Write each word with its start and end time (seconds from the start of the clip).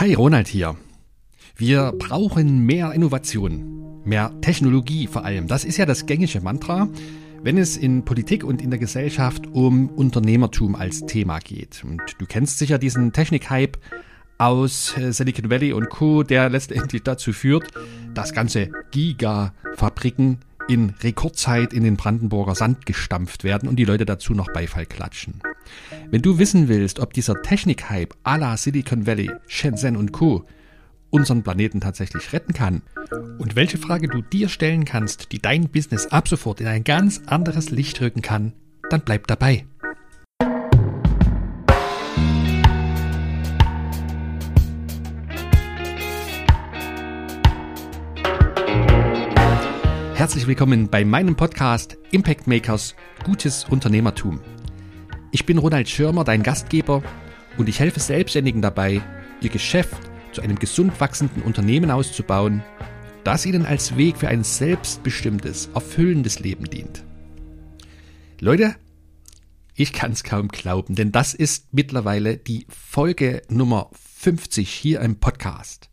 Hi, 0.00 0.14
Ronald 0.14 0.46
hier. 0.46 0.76
Wir 1.56 1.92
brauchen 1.98 2.60
mehr 2.60 2.92
Innovation, 2.92 4.00
mehr 4.04 4.32
Technologie 4.42 5.08
vor 5.08 5.24
allem. 5.24 5.48
Das 5.48 5.64
ist 5.64 5.76
ja 5.76 5.86
das 5.86 6.06
gängige 6.06 6.40
Mantra, 6.40 6.88
wenn 7.42 7.58
es 7.58 7.76
in 7.76 8.04
Politik 8.04 8.44
und 8.44 8.62
in 8.62 8.70
der 8.70 8.78
Gesellschaft 8.78 9.48
um 9.48 9.88
Unternehmertum 9.88 10.76
als 10.76 11.00
Thema 11.00 11.40
geht. 11.40 11.82
Und 11.82 12.00
du 12.16 12.26
kennst 12.26 12.60
sicher 12.60 12.78
diesen 12.78 13.12
Technik-Hype 13.12 13.76
aus 14.38 14.96
äh, 14.96 15.12
Silicon 15.12 15.50
Valley 15.50 15.72
und 15.72 15.88
Co., 15.88 16.22
der 16.22 16.48
letztendlich 16.48 17.02
dazu 17.02 17.32
führt, 17.32 17.72
dass 18.14 18.32
ganze 18.32 18.70
Gigafabriken 18.92 20.38
in 20.68 20.90
Rekordzeit 21.02 21.72
in 21.72 21.82
den 21.82 21.96
Brandenburger 21.96 22.54
Sand 22.54 22.86
gestampft 22.86 23.42
werden 23.42 23.68
und 23.68 23.76
die 23.76 23.84
Leute 23.84 24.04
dazu 24.04 24.34
noch 24.34 24.52
Beifall 24.52 24.86
klatschen. 24.86 25.40
Wenn 26.10 26.22
du 26.22 26.38
wissen 26.38 26.68
willst, 26.68 27.00
ob 27.00 27.12
dieser 27.12 27.42
Technik-Hype 27.42 28.14
à 28.24 28.38
la 28.38 28.56
Silicon 28.56 29.06
Valley, 29.06 29.30
Shenzhen 29.46 29.96
und 29.96 30.12
Co. 30.12 30.44
unseren 31.10 31.42
Planeten 31.42 31.80
tatsächlich 31.80 32.32
retten 32.32 32.52
kann 32.52 32.82
und 33.38 33.56
welche 33.56 33.78
Frage 33.78 34.08
du 34.08 34.20
dir 34.20 34.48
stellen 34.48 34.84
kannst, 34.84 35.32
die 35.32 35.38
dein 35.38 35.68
Business 35.68 36.06
ab 36.06 36.28
sofort 36.28 36.60
in 36.60 36.66
ein 36.66 36.84
ganz 36.84 37.22
anderes 37.26 37.70
Licht 37.70 38.00
rücken 38.00 38.22
kann, 38.22 38.52
dann 38.90 39.00
bleib 39.00 39.26
dabei. 39.26 39.64
Herzlich 50.18 50.48
willkommen 50.48 50.90
bei 50.90 51.04
meinem 51.04 51.36
Podcast 51.36 51.96
Impact 52.10 52.48
Makers 52.48 52.96
Gutes 53.22 53.62
Unternehmertum. 53.70 54.40
Ich 55.30 55.46
bin 55.46 55.58
Ronald 55.58 55.88
Schirmer, 55.88 56.24
dein 56.24 56.42
Gastgeber, 56.42 57.04
und 57.56 57.68
ich 57.68 57.78
helfe 57.78 58.00
Selbstständigen 58.00 58.60
dabei, 58.60 59.00
ihr 59.40 59.48
Geschäft 59.48 59.96
zu 60.32 60.42
einem 60.42 60.58
gesund 60.58 61.00
wachsenden 61.00 61.44
Unternehmen 61.44 61.92
auszubauen, 61.92 62.64
das 63.22 63.46
ihnen 63.46 63.64
als 63.64 63.96
Weg 63.96 64.16
für 64.16 64.26
ein 64.26 64.42
selbstbestimmtes, 64.42 65.70
erfüllendes 65.72 66.40
Leben 66.40 66.64
dient. 66.64 67.04
Leute, 68.40 68.74
ich 69.76 69.92
kann 69.92 70.10
es 70.10 70.24
kaum 70.24 70.48
glauben, 70.48 70.96
denn 70.96 71.12
das 71.12 71.32
ist 71.32 71.72
mittlerweile 71.72 72.38
die 72.38 72.66
Folge 72.68 73.42
Nummer 73.50 73.88
50 73.92 74.68
hier 74.68 75.00
im 75.00 75.20
Podcast. 75.20 75.87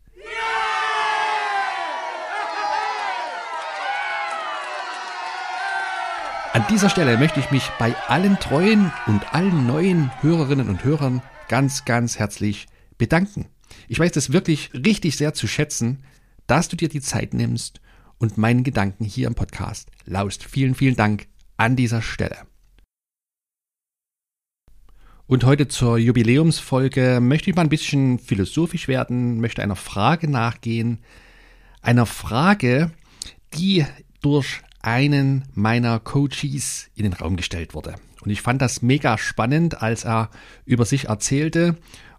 An 6.56 6.64
dieser 6.70 6.88
Stelle 6.88 7.18
möchte 7.18 7.38
ich 7.38 7.50
mich 7.50 7.68
bei 7.78 7.94
allen 8.08 8.38
treuen 8.38 8.90
und 9.06 9.34
allen 9.34 9.66
neuen 9.66 10.10
Hörerinnen 10.22 10.70
und 10.70 10.84
Hörern 10.84 11.20
ganz, 11.48 11.84
ganz 11.84 12.18
herzlich 12.18 12.66
bedanken. 12.96 13.44
Ich 13.88 13.98
weiß 13.98 14.10
das 14.12 14.32
wirklich 14.32 14.70
richtig 14.72 15.18
sehr 15.18 15.34
zu 15.34 15.48
schätzen, 15.48 16.02
dass 16.46 16.68
du 16.68 16.76
dir 16.76 16.88
die 16.88 17.02
Zeit 17.02 17.34
nimmst 17.34 17.82
und 18.16 18.38
meinen 18.38 18.64
Gedanken 18.64 19.04
hier 19.04 19.26
im 19.26 19.34
Podcast 19.34 19.90
laust. 20.06 20.44
Vielen, 20.44 20.74
vielen 20.74 20.96
Dank 20.96 21.26
an 21.58 21.76
dieser 21.76 22.00
Stelle. 22.00 22.38
Und 25.26 25.44
heute 25.44 25.68
zur 25.68 25.98
Jubiläumsfolge 25.98 27.18
möchte 27.20 27.50
ich 27.50 27.56
mal 27.56 27.64
ein 27.64 27.68
bisschen 27.68 28.18
philosophisch 28.18 28.88
werden, 28.88 29.42
möchte 29.42 29.62
einer 29.62 29.76
Frage 29.76 30.26
nachgehen. 30.26 31.00
Einer 31.82 32.06
Frage, 32.06 32.92
die 33.52 33.84
durch 34.22 34.62
einen 34.86 35.44
meiner 35.52 35.98
Coaches 35.98 36.88
in 36.94 37.02
den 37.02 37.12
Raum 37.12 37.36
gestellt 37.36 37.74
wurde. 37.74 37.96
Und 38.22 38.30
ich 38.30 38.40
fand 38.40 38.62
das 38.62 38.82
mega 38.82 39.18
spannend, 39.18 39.82
als 39.82 40.04
er 40.04 40.30
über 40.64 40.84
sich 40.84 41.06
erzählte 41.06 41.76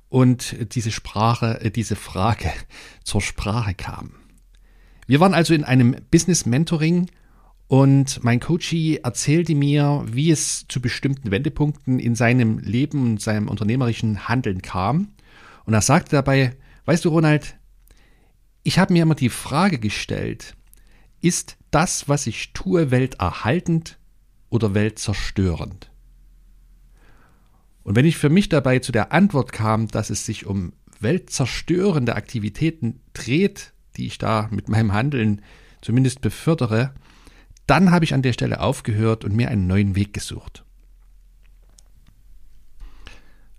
und 0.09 0.73
diese 0.75 0.91
Sprache, 0.91 1.61
äh, 1.61 1.71
diese 1.71 1.95
Frage 1.95 2.51
zur 3.03 3.21
Sprache 3.21 3.73
kam. 3.73 4.11
Wir 5.07 5.21
waren 5.21 5.33
also 5.33 5.53
in 5.53 5.63
einem 5.63 5.95
Business 6.11 6.45
Mentoring 6.45 7.09
und 7.67 8.21
mein 8.23 8.41
Coachie 8.41 8.97
erzählte 8.97 9.55
mir, 9.55 10.03
wie 10.05 10.31
es 10.31 10.65
zu 10.67 10.81
bestimmten 10.81 11.31
Wendepunkten 11.31 11.99
in 11.99 12.15
seinem 12.15 12.59
Leben 12.59 13.11
und 13.11 13.21
seinem 13.21 13.47
unternehmerischen 13.47 14.27
Handeln 14.27 14.61
kam. 14.61 15.13
Und 15.65 15.73
er 15.73 15.81
sagte 15.81 16.17
dabei, 16.17 16.55
weißt 16.85 17.05
du, 17.05 17.09
Ronald, 17.09 17.57
ich 18.63 18.77
habe 18.77 18.91
mir 18.91 19.03
immer 19.03 19.15
die 19.15 19.29
Frage 19.29 19.79
gestellt, 19.79 20.55
ist 21.21 21.56
das, 21.71 22.07
was 22.07 22.27
ich 22.27 22.53
tue, 22.53 22.91
welterhaltend 22.91 23.97
oder 24.49 24.73
weltzerstörend? 24.73 25.91
Und 27.83 27.95
wenn 27.95 28.05
ich 28.05 28.17
für 28.17 28.29
mich 28.29 28.49
dabei 28.49 28.79
zu 28.79 28.91
der 28.91 29.13
Antwort 29.13 29.51
kam, 29.51 29.87
dass 29.87 30.09
es 30.09 30.25
sich 30.25 30.45
um 30.45 30.73
weltzerstörende 30.99 32.15
Aktivitäten 32.15 32.99
dreht, 33.13 33.73
die 33.95 34.07
ich 34.07 34.17
da 34.17 34.49
mit 34.51 34.67
meinem 34.67 34.93
Handeln 34.93 35.41
zumindest 35.81 36.21
befördere, 36.21 36.93
dann 37.65 37.91
habe 37.91 38.05
ich 38.05 38.13
an 38.13 38.21
der 38.21 38.33
Stelle 38.33 38.59
aufgehört 38.61 39.23
und 39.23 39.35
mir 39.35 39.49
einen 39.49 39.67
neuen 39.67 39.95
Weg 39.95 40.13
gesucht. 40.13 40.63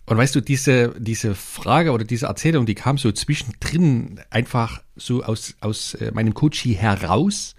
Und 0.08 0.16
weißt 0.16 0.34
du, 0.34 0.40
diese, 0.40 0.94
diese 0.98 1.34
Frage 1.34 1.92
oder 1.92 2.04
diese 2.04 2.26
Erzählung, 2.26 2.64
die 2.64 2.74
kam 2.74 2.96
so 2.96 3.12
zwischendrin 3.12 4.20
einfach 4.30 4.82
so 4.96 5.22
aus, 5.22 5.54
aus 5.60 5.94
äh, 5.94 6.10
meinem 6.12 6.32
Coachie 6.32 6.72
heraus. 6.72 7.54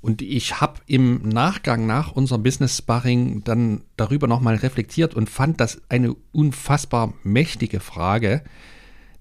Und 0.00 0.22
ich 0.22 0.60
habe 0.60 0.80
im 0.86 1.28
Nachgang 1.28 1.86
nach 1.86 2.12
unserem 2.12 2.42
Business 2.42 2.78
Sparring 2.78 3.42
dann 3.42 3.82
darüber 3.96 4.28
nochmal 4.28 4.54
reflektiert 4.54 5.14
und 5.14 5.28
fand 5.28 5.60
das 5.60 5.82
eine 5.88 6.14
unfassbar 6.32 7.14
mächtige 7.24 7.80
Frage, 7.80 8.44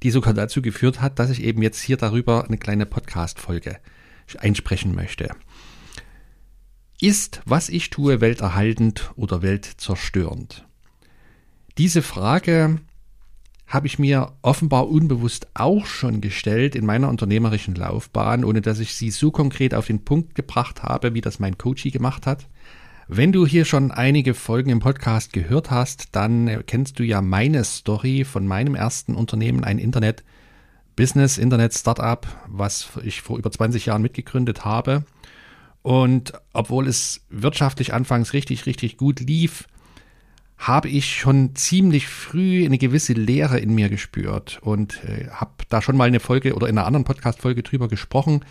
die 0.04 0.12
sogar 0.12 0.34
dazu 0.34 0.62
geführt 0.62 1.02
hat, 1.02 1.18
dass 1.18 1.32
ich 1.32 1.44
eben 1.44 1.64
jetzt 1.64 1.82
hier 1.82 1.98
darüber 1.98 2.46
eine 2.46 2.58
kleine 2.58 2.86
Podcast-Folge 2.86 3.78
einsprechen 4.38 4.94
möchte. 4.94 5.32
Ist, 7.02 7.42
was 7.46 7.70
ich 7.70 7.90
tue, 7.90 8.22
welterhaltend 8.22 9.12
oder 9.16 9.42
weltzerstörend? 9.42 10.68
Diese 11.78 12.02
Frage 12.02 12.80
habe 13.68 13.88
ich 13.88 14.00
mir 14.00 14.32
offenbar 14.42 14.88
unbewusst 14.88 15.48
auch 15.54 15.86
schon 15.86 16.22
gestellt 16.22 16.74
in 16.74 16.86
meiner 16.86 17.10
unternehmerischen 17.10 17.76
Laufbahn, 17.76 18.46
ohne 18.46 18.62
dass 18.62 18.80
ich 18.80 18.96
sie 18.96 19.12
so 19.12 19.30
konkret 19.30 19.74
auf 19.74 19.88
den 19.88 20.06
Punkt 20.06 20.36
gebracht 20.36 20.84
habe, 20.84 21.14
wie 21.14 21.22
das 21.22 21.40
mein 21.40 21.58
Coachie 21.58 21.92
gemacht 21.92 22.26
hat. 22.26 22.48
Wenn 23.10 23.32
du 23.32 23.46
hier 23.46 23.66
schon 23.66 23.92
einige 23.92 24.34
Folgen 24.34 24.70
im 24.70 24.80
Podcast 24.80 25.34
gehört 25.34 25.70
hast, 25.70 26.16
dann 26.16 26.64
kennst 26.66 27.00
du 27.00 27.04
ja 27.04 27.22
meine 27.22 27.64
Story 27.64 28.24
von 28.24 28.48
meinem 28.48 28.76
ersten 28.76 29.16
Unternehmen, 29.16 29.64
ein 29.64 29.80
Internet 29.80 30.24
Business, 30.96 31.38
Internet 31.38 31.74
Startup, 31.74 32.26
was 32.48 32.90
ich 33.04 33.22
vor 33.22 33.38
über 33.38 33.52
20 33.52 33.86
Jahren 33.86 34.02
mitgegründet 34.02 34.66
habe. 34.66 35.04
Und 35.84 36.34
obwohl 36.54 36.88
es 36.88 37.22
wirtschaftlich 37.30 37.94
anfangs 37.94 38.34
richtig, 38.34 38.66
richtig 38.66 38.98
gut 38.98 39.20
lief, 39.22 39.68
habe 40.58 40.90
ich 40.90 41.16
schon 41.16 41.56
ziemlich 41.56 42.08
früh 42.08 42.66
eine 42.66 42.78
gewisse 42.78 43.14
Leere 43.14 43.60
in 43.60 43.76
mir 43.76 43.90
gespürt 43.90 44.60
und 44.62 45.04
äh, 45.04 45.28
habe 45.30 45.52
da 45.70 45.82
schon 45.82 45.98
mal 45.98 46.08
eine 46.08 46.20
Folge 46.20 46.56
oder 46.56 46.68
in 46.68 46.78
einer 46.78 46.88
anderen 46.88 47.06
Podcast-Folge 47.06 47.64
drüber 47.64 47.88
gesprochen, 47.88 48.44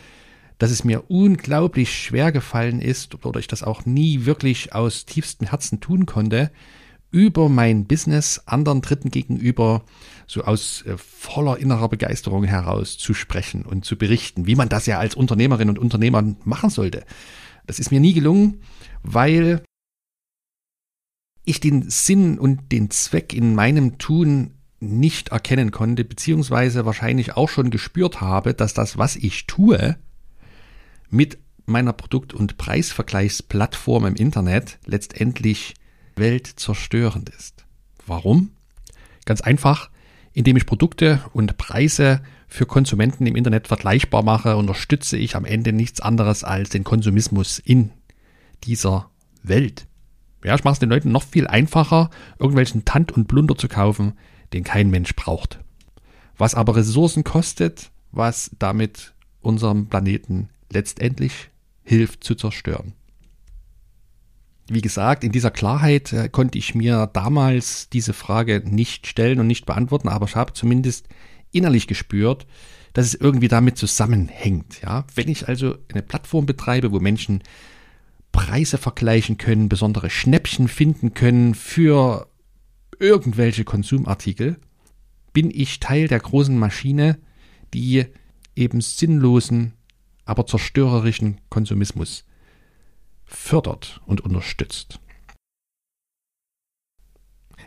dass 0.58 0.70
es 0.70 0.84
mir 0.84 1.10
unglaublich 1.10 1.92
schwer 1.92 2.32
gefallen 2.32 2.80
ist 2.80 3.24
oder 3.24 3.40
ich 3.40 3.48
das 3.48 3.62
auch 3.62 3.84
nie 3.84 4.24
wirklich 4.24 4.72
aus 4.72 5.04
tiefstem 5.04 5.48
Herzen 5.48 5.80
tun 5.80 6.06
konnte, 6.06 6.50
über 7.10 7.48
mein 7.48 7.86
Business 7.86 8.42
anderen 8.46 8.82
Dritten 8.82 9.10
gegenüber 9.10 9.82
so 10.26 10.42
aus 10.42 10.82
äh, 10.86 10.96
voller 10.96 11.58
innerer 11.58 11.88
Begeisterung 11.88 12.44
heraus 12.44 12.98
zu 12.98 13.14
sprechen 13.14 13.62
und 13.62 13.84
zu 13.84 13.96
berichten, 13.96 14.46
wie 14.46 14.56
man 14.56 14.68
das 14.68 14.86
ja 14.86 14.98
als 14.98 15.14
Unternehmerin 15.14 15.68
und 15.68 15.78
Unternehmer 15.78 16.22
machen 16.44 16.70
sollte. 16.70 17.04
Das 17.66 17.78
ist 17.78 17.90
mir 17.90 18.00
nie 18.00 18.12
gelungen, 18.12 18.60
weil 19.02 19.62
ich 21.46 21.60
den 21.60 21.88
Sinn 21.88 22.38
und 22.38 22.72
den 22.72 22.90
Zweck 22.90 23.32
in 23.32 23.54
meinem 23.54 23.98
Tun 23.98 24.50
nicht 24.80 25.28
erkennen 25.28 25.70
konnte, 25.70 26.04
beziehungsweise 26.04 26.84
wahrscheinlich 26.84 27.36
auch 27.36 27.48
schon 27.48 27.70
gespürt 27.70 28.20
habe, 28.20 28.52
dass 28.52 28.74
das, 28.74 28.98
was 28.98 29.16
ich 29.16 29.46
tue, 29.46 29.96
mit 31.08 31.38
meiner 31.64 31.92
Produkt- 31.92 32.34
und 32.34 32.58
Preisvergleichsplattform 32.58 34.06
im 34.06 34.16
Internet 34.16 34.78
letztendlich 34.84 35.74
weltzerstörend 36.16 37.30
ist. 37.30 37.64
Warum? 38.06 38.50
Ganz 39.24 39.40
einfach, 39.40 39.90
indem 40.32 40.56
ich 40.56 40.66
Produkte 40.66 41.22
und 41.32 41.56
Preise 41.56 42.22
für 42.48 42.66
Konsumenten 42.66 43.26
im 43.26 43.36
Internet 43.36 43.68
vergleichbar 43.68 44.22
mache, 44.22 44.56
unterstütze 44.56 45.16
ich 45.16 45.36
am 45.36 45.44
Ende 45.44 45.72
nichts 45.72 46.00
anderes 46.00 46.44
als 46.44 46.70
den 46.70 46.84
Konsumismus 46.84 47.58
in 47.58 47.92
dieser 48.64 49.10
Welt. 49.42 49.86
Ja, 50.46 50.54
ich 50.54 50.62
mache 50.62 50.74
es 50.74 50.78
den 50.78 50.90
Leuten 50.90 51.10
noch 51.10 51.24
viel 51.24 51.48
einfacher, 51.48 52.08
irgendwelchen 52.38 52.84
Tand 52.84 53.10
und 53.10 53.26
Blunder 53.26 53.56
zu 53.56 53.66
kaufen, 53.66 54.12
den 54.52 54.62
kein 54.62 54.90
Mensch 54.90 55.16
braucht. 55.16 55.58
Was 56.38 56.54
aber 56.54 56.76
Ressourcen 56.76 57.24
kostet, 57.24 57.90
was 58.12 58.52
damit 58.60 59.14
unserem 59.40 59.88
Planeten 59.88 60.48
letztendlich 60.70 61.50
hilft 61.82 62.22
zu 62.22 62.36
zerstören. 62.36 62.92
Wie 64.68 64.82
gesagt, 64.82 65.24
in 65.24 65.32
dieser 65.32 65.50
Klarheit 65.50 66.12
äh, 66.12 66.28
konnte 66.28 66.58
ich 66.58 66.76
mir 66.76 67.10
damals 67.12 67.88
diese 67.88 68.12
Frage 68.12 68.62
nicht 68.64 69.08
stellen 69.08 69.40
und 69.40 69.48
nicht 69.48 69.66
beantworten, 69.66 70.08
aber 70.08 70.26
ich 70.26 70.36
habe 70.36 70.52
zumindest 70.52 71.08
innerlich 71.50 71.88
gespürt, 71.88 72.46
dass 72.92 73.06
es 73.06 73.14
irgendwie 73.14 73.48
damit 73.48 73.78
zusammenhängt. 73.78 74.80
Ja, 74.80 75.06
wenn 75.16 75.28
ich 75.28 75.48
also 75.48 75.76
eine 75.92 76.02
Plattform 76.02 76.46
betreibe, 76.46 76.92
wo 76.92 77.00
Menschen 77.00 77.42
Preise 78.36 78.76
vergleichen 78.76 79.38
können, 79.38 79.70
besondere 79.70 80.10
Schnäppchen 80.10 80.68
finden 80.68 81.14
können 81.14 81.54
für 81.54 82.28
irgendwelche 82.98 83.64
Konsumartikel, 83.64 84.58
bin 85.32 85.50
ich 85.50 85.80
Teil 85.80 86.06
der 86.06 86.20
großen 86.20 86.56
Maschine, 86.56 87.18
die 87.72 88.04
eben 88.54 88.82
sinnlosen, 88.82 89.72
aber 90.26 90.46
zerstörerischen 90.46 91.40
Konsumismus 91.48 92.24
fördert 93.24 94.02
und 94.04 94.20
unterstützt. 94.20 95.00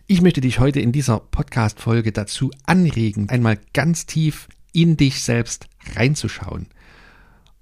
Ich 0.06 0.22
möchte 0.22 0.40
dich 0.40 0.60
heute 0.60 0.82
in 0.82 0.92
dieser 0.92 1.20
Podcast-Folge 1.20 2.12
dazu 2.12 2.52
anregen, 2.68 3.28
einmal 3.30 3.60
ganz 3.74 4.06
tief 4.06 4.48
in 4.72 4.98
dich 4.98 5.24
selbst 5.24 5.68
reinzuschauen 5.96 6.68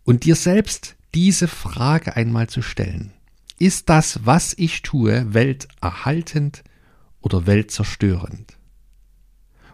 und 0.04 0.26
dir 0.26 0.36
selbst 0.36 0.97
diese 1.18 1.48
Frage 1.48 2.16
einmal 2.16 2.48
zu 2.48 2.62
stellen. 2.62 3.12
Ist 3.58 3.90
das, 3.90 4.20
was 4.28 4.54
ich 4.56 4.84
tue, 4.84 5.34
welterhaltend 5.34 6.64
oder 7.22 7.48
weltzerstörend? 7.48 8.56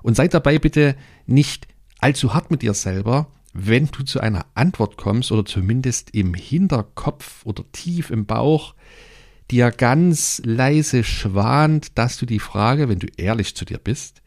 Und 0.04 0.16
sei 0.16 0.30
dabei 0.30 0.58
bitte 0.58 0.96
nicht 1.26 1.68
allzu 2.00 2.34
hart 2.34 2.50
mit 2.50 2.62
dir 2.62 2.74
selber, 2.74 3.28
wenn 3.52 3.88
du 3.88 4.04
zu 4.04 4.22
einer 4.22 4.46
Antwort 4.54 4.96
kommst 4.96 5.34
oder 5.34 5.44
zumindest 5.44 6.12
im 6.12 6.34
Hinterkopf 6.34 7.46
oder 7.46 7.70
tief 7.74 8.10
im 8.10 8.26
Bauch 8.26 8.74
dir 9.52 9.70
ganz 9.72 10.42
leise 10.46 11.04
schwant, 11.04 11.98
dass 11.98 12.16
du 12.18 12.26
die 12.26 12.40
Frage, 12.40 12.88
wenn 12.88 13.00
du 13.00 13.08
ehrlich 13.18 13.54
zu 13.54 13.66
dir 13.66 13.80
bist, 13.80 14.22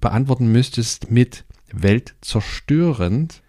beantworten 0.00 0.52
müsstest 0.52 1.10
mit 1.10 1.44
weltzerstörend, 1.72 3.42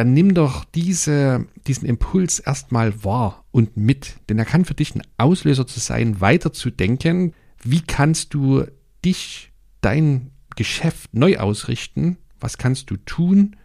dann 0.00 0.14
nimm 0.14 0.32
doch 0.32 0.64
diese, 0.64 1.46
diesen 1.66 1.86
Impuls 1.86 2.38
erstmal 2.38 3.04
wahr 3.04 3.44
und 3.50 3.76
mit, 3.76 4.16
denn 4.30 4.38
er 4.38 4.46
kann 4.46 4.64
für 4.64 4.72
dich 4.72 4.94
ein 4.94 5.02
Auslöser 5.18 5.66
zu 5.66 5.78
sein, 5.78 6.22
weiterzudenken, 6.22 7.34
wie 7.62 7.82
kannst 7.82 8.32
du 8.32 8.64
dich, 9.04 9.52
dein 9.82 10.30
Geschäft 10.56 11.12
neu 11.12 11.36
ausrichten, 11.36 12.16
was 12.40 12.56
kannst 12.56 12.90
du 12.90 12.96
tun, 12.96 13.56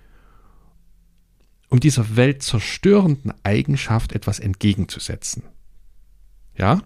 um 1.70 1.80
dieser 1.80 2.18
weltzerstörenden 2.18 3.34
Eigenschaft 3.44 4.12
etwas 4.12 4.40
entgegenzusetzen. 4.40 5.44
Ja? 6.58 6.82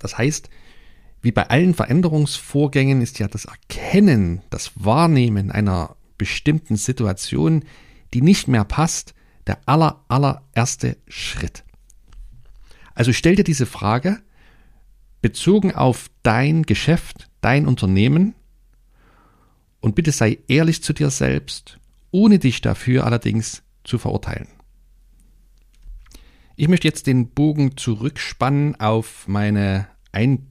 Das 0.00 0.18
heißt, 0.18 0.50
wie 1.22 1.32
bei 1.32 1.48
allen 1.48 1.72
Veränderungsvorgängen 1.72 3.00
ist 3.00 3.18
ja 3.20 3.26
das 3.26 3.46
Erkennen, 3.46 4.42
das 4.50 4.72
Wahrnehmen 4.74 5.50
einer 5.50 5.96
bestimmten 6.18 6.76
Situation, 6.76 7.64
die 8.14 8.22
nicht 8.22 8.48
mehr 8.48 8.64
passt, 8.64 9.14
der 9.46 9.58
aller, 9.66 10.04
allererste 10.08 10.96
Schritt. 11.08 11.64
Also 12.94 13.12
stell 13.12 13.34
dir 13.34 13.44
diese 13.44 13.66
Frage 13.66 14.22
bezogen 15.20 15.74
auf 15.74 16.10
dein 16.22 16.62
Geschäft, 16.64 17.28
dein 17.40 17.66
Unternehmen 17.66 18.34
und 19.80 19.94
bitte 19.94 20.12
sei 20.12 20.38
ehrlich 20.48 20.82
zu 20.82 20.92
dir 20.92 21.10
selbst, 21.10 21.78
ohne 22.10 22.38
dich 22.38 22.60
dafür 22.60 23.04
allerdings 23.04 23.62
zu 23.82 23.98
verurteilen. 23.98 24.48
Ich 26.56 26.68
möchte 26.68 26.86
jetzt 26.86 27.06
den 27.06 27.30
Bogen 27.30 27.76
zurückspannen 27.76 28.78
auf 28.78 29.26
meine 29.26 29.88
Ein 30.12 30.46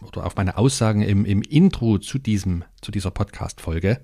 oder 0.00 0.24
auf 0.24 0.36
meine 0.36 0.56
Aussagen 0.56 1.02
im, 1.02 1.26
im 1.26 1.42
Intro 1.42 1.98
zu 1.98 2.18
diesem, 2.18 2.64
zu 2.80 2.90
dieser 2.90 3.10
Podcast-Folge. 3.10 4.00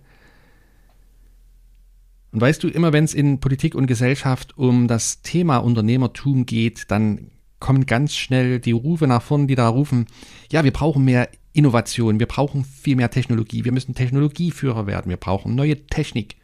Und 2.33 2.41
weißt 2.41 2.63
du, 2.63 2.69
immer 2.69 2.93
wenn 2.93 3.05
es 3.05 3.15
in 3.15 3.41
Politik 3.41 3.75
und 3.75 3.87
Gesellschaft 3.87 4.57
um 4.59 4.87
das 4.87 5.23
Thema 5.23 5.59
Unternehmertum 5.59 6.47
geht, 6.47 6.91
dann 6.91 7.31
kommen 7.59 7.87
ganz 7.87 8.15
schnell 8.15 8.61
die 8.61 8.73
Rufe 8.73 9.07
nach 9.07 9.23
vorn, 9.23 9.47
die 9.47 9.55
da 9.55 9.69
rufen, 9.69 10.07
ja, 10.53 10.65
wir 10.65 10.73
brauchen 10.73 11.05
mehr 11.05 11.29
Innovation, 11.53 12.21
wir 12.21 12.27
brauchen 12.27 12.65
viel 12.65 12.97
mehr 12.97 13.11
Technologie, 13.11 13.65
wir 13.65 13.73
müssen 13.73 13.95
Technologieführer 13.95 14.87
werden, 14.87 15.09
wir 15.09 15.17
brauchen 15.17 15.55
neue 15.55 15.87
Technik. 15.87 16.37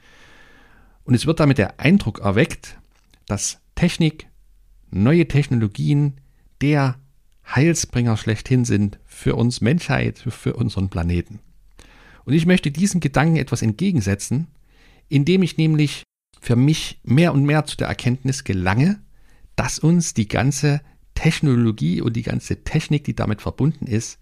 Und 1.05 1.15
es 1.15 1.27
wird 1.27 1.39
damit 1.39 1.59
der 1.59 1.79
Eindruck 1.79 2.21
erweckt, 2.21 2.79
dass 3.27 3.61
Technik 3.75 4.27
neue 4.91 5.29
Technologien 5.29 6.15
der 6.61 6.97
Heilsbringer 7.47 8.17
schlechthin 8.17 8.65
sind 8.65 8.99
für 9.05 9.37
uns 9.37 9.61
Menschheit, 9.61 10.19
für 10.19 10.55
unseren 10.55 10.89
Planeten. 10.89 11.41
Und 12.25 12.33
ich 12.33 12.47
möchte 12.47 12.71
diesem 12.71 13.01
Gedanken 13.01 13.37
etwas 13.37 13.61
entgegensetzen, 13.61 14.47
indem 15.09 15.43
ich 15.43 15.57
nämlich 15.57 16.03
für 16.41 16.57
mich 16.57 17.01
mehr 17.05 17.33
und 17.33 17.45
mehr 17.45 17.65
zu 17.65 17.77
der 17.77 17.89
Erkenntnis 17.89 18.45
gelange, 18.45 19.01
dass 19.57 19.79
uns 19.79 20.15
die 20.15 20.29
ganze 20.29 20.81
Technologie 21.15 22.01
und 22.01 22.15
die 22.15 22.23
ganze 22.23 22.65
Technik, 22.65 23.05
die 23.05 23.15
damit 23.15 23.41
verbunden 23.41 23.87
ist, 23.87 24.19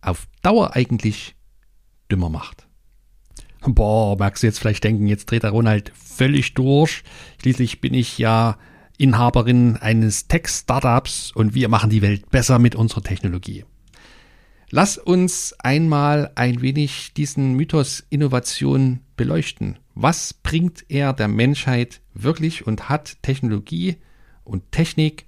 auf 0.00 0.28
Dauer 0.42 0.76
eigentlich 0.76 1.34
dümmer 2.10 2.28
macht. 2.28 2.66
Boah, 3.62 4.16
magst 4.16 4.42
du 4.42 4.46
jetzt 4.46 4.60
vielleicht 4.60 4.84
denken, 4.84 5.08
jetzt 5.08 5.30
dreht 5.30 5.42
der 5.42 5.50
Ronald 5.50 5.90
völlig 5.94 6.54
durch. 6.54 7.02
Schließlich 7.40 7.80
bin 7.80 7.94
ich 7.94 8.16
ja 8.18 8.58
Inhaberin 8.96 9.76
eines 9.76 10.28
Tech-Startups 10.28 11.32
und 11.32 11.54
wir 11.54 11.68
machen 11.68 11.90
die 11.90 12.02
Welt 12.02 12.30
besser 12.30 12.58
mit 12.58 12.76
unserer 12.76 13.02
Technologie. 13.02 13.64
Lass 14.70 14.98
uns 14.98 15.54
einmal 15.58 16.32
ein 16.34 16.60
wenig 16.60 17.12
diesen 17.14 17.54
Mythos 17.54 18.04
Innovation 18.08 19.00
beleuchten. 19.16 19.78
Was 19.94 20.34
bringt 20.34 20.84
er 20.88 21.12
der 21.12 21.28
Menschheit 21.28 22.00
wirklich 22.14 22.66
und 22.66 22.88
hat 22.88 23.22
Technologie 23.22 23.96
und 24.44 24.70
Technik 24.72 25.26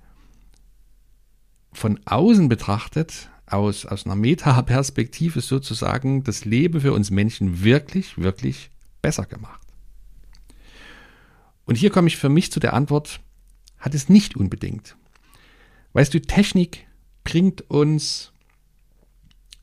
von 1.73 2.01
außen 2.05 2.49
betrachtet, 2.49 3.31
aus, 3.47 3.87
aus 3.87 4.05
einer 4.05 4.15
Meta-Perspektive 4.15 5.41
sozusagen, 5.41 6.23
das 6.23 6.45
Leben 6.45 6.83
für 6.83 6.93
uns 6.93 7.11
Menschen 7.11 7.63
wirklich, 7.63 8.19
wirklich 8.19 8.71
besser 9.01 9.25
gemacht? 9.25 9.61
Und 11.65 11.77
hier 11.77 11.91
komme 11.91 12.09
ich 12.09 12.17
für 12.17 12.29
mich 12.29 12.53
zu 12.53 12.61
der 12.61 12.75
Antwort, 12.75 13.21
hat 13.79 13.95
es 13.95 14.09
nicht 14.09 14.37
unbedingt. 14.37 14.97
Weißt 15.93 16.13
du, 16.13 16.21
Technik 16.21 16.87
bringt 17.25 17.71
uns 17.71 18.33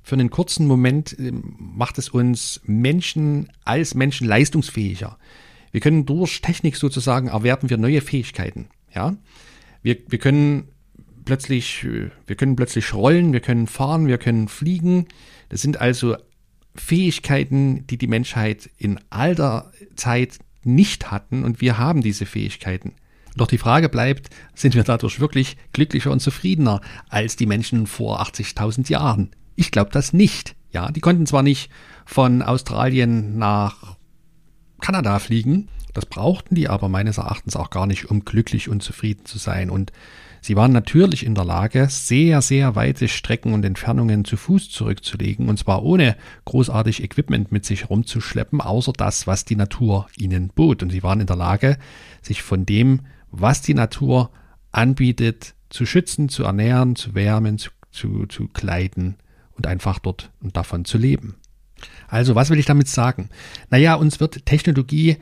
für 0.06 0.14
einen 0.14 0.30
kurzen 0.30 0.68
Moment, 0.68 1.18
äh, 1.18 1.32
macht 1.58 1.98
es 1.98 2.10
uns 2.10 2.62
Menschen 2.64 3.52
als 3.66 3.96
Menschen 3.96 4.28
leistungsfähiger. 4.28 5.18
Wir 5.72 5.82
können 5.82 6.06
durch 6.06 6.42
Technik 6.42 6.76
sozusagen 6.78 7.28
erwerben 7.28 7.72
wir 7.72 7.78
neue 7.78 8.02
Fähigkeiten. 8.02 8.68
Ja, 8.94 9.18
wir, 9.82 9.98
wir 10.08 10.20
können 10.20 10.70
plötzlich, 11.26 11.84
äh, 11.84 12.12
wir 12.28 12.36
können 12.36 12.56
plötzlich 12.56 12.94
rollen, 12.94 13.34
wir 13.34 13.40
können 13.40 13.66
fahren, 13.66 14.06
wir 14.06 14.20
können 14.20 14.48
fliegen. 14.48 15.08
Das 15.50 15.64
sind 15.64 15.82
also 15.82 16.16
Fähigkeiten, 16.76 17.88
die 17.88 17.98
die 17.98 18.08
Menschheit 18.08 18.70
in 18.78 19.00
alter 19.10 19.72
Zeit 19.96 20.38
nicht 20.64 21.10
hatten 21.10 21.44
und 21.44 21.62
wir 21.62 21.80
haben 21.80 22.02
diese 22.02 22.28
Fähigkeiten. 22.28 22.94
Doch 23.36 23.48
die 23.48 23.58
Frage 23.58 23.90
bleibt, 23.90 24.30
sind 24.54 24.76
wir 24.76 24.84
dadurch 24.84 25.20
wirklich 25.20 25.58
glücklicher 25.74 26.12
und 26.12 26.20
zufriedener 26.20 26.82
als 27.10 27.36
die 27.36 27.48
Menschen 27.48 27.88
vor 27.88 28.22
80.000 28.22 28.92
Jahren? 28.92 29.32
Ich 29.56 29.72
glaube 29.72 29.92
das 29.92 30.14
nicht. 30.14 30.56
Ja, 30.72 30.92
die 30.92 31.02
konnten 31.02 31.26
zwar 31.26 31.44
nicht 31.44 31.70
von 32.06 32.42
Australien 32.42 33.38
nach 33.38 33.96
Kanada 34.82 35.20
fliegen, 35.20 35.70
das 35.96 36.06
brauchten 36.06 36.56
die 36.56 36.68
aber 36.68 36.90
meines 36.90 37.18
Erachtens 37.18 37.56
auch 37.56 37.70
gar 37.70 37.88
nicht, 37.88 38.12
um 38.12 38.26
glücklich 38.26 38.68
und 38.68 38.84
zufrieden 38.84 39.26
zu 39.26 39.38
sein. 39.38 39.70
Und 39.70 39.94
sie 40.42 40.58
waren 40.58 40.74
natürlich 40.74 41.26
in 41.26 41.36
der 41.36 41.46
Lage, 41.46 41.88
sehr, 41.90 42.42
sehr 42.42 42.76
weite 42.76 43.08
Strecken 43.08 43.54
und 43.54 43.64
Entfernungen 43.64 44.26
zu 44.26 44.36
Fuß 44.36 44.70
zurückzulegen, 44.72 45.48
und 45.48 45.58
zwar 45.58 45.84
ohne 45.84 46.18
großartig 46.44 47.02
Equipment 47.02 47.54
mit 47.54 47.66
sich 47.66 47.90
rumzuschleppen, 47.90 48.60
außer 48.60 48.92
das, 48.92 49.26
was 49.26 49.46
die 49.46 49.56
Natur 49.56 50.08
ihnen 50.18 50.50
bot. 50.50 50.84
Und 50.84 50.90
sie 50.90 51.02
waren 51.02 51.22
in 51.22 51.28
der 51.28 51.38
Lage, 51.38 51.78
sich 52.22 52.42
von 52.42 52.66
dem 52.66 53.00
was 53.32 53.62
die 53.62 53.74
Natur 53.74 54.32
anbietet, 54.74 55.56
zu 55.70 55.86
schützen, 55.86 56.28
zu 56.28 56.44
ernähren, 56.44 56.98
zu 56.98 57.16
wärmen, 57.16 57.58
zu, 57.58 57.70
zu, 57.92 58.26
zu 58.28 58.50
kleiden 58.50 59.16
und 59.56 59.68
einfach 59.68 60.00
dort 60.00 60.32
und 60.42 60.58
davon 60.58 60.86
zu 60.86 60.98
leben. 60.98 61.36
Also, 62.08 62.36
was 62.36 62.50
will 62.50 62.60
ich 62.60 62.66
damit 62.66 62.88
sagen? 62.88 63.30
Naja, 63.70 63.96
uns 63.96 64.20
wird 64.20 64.46
Technologie, 64.46 65.18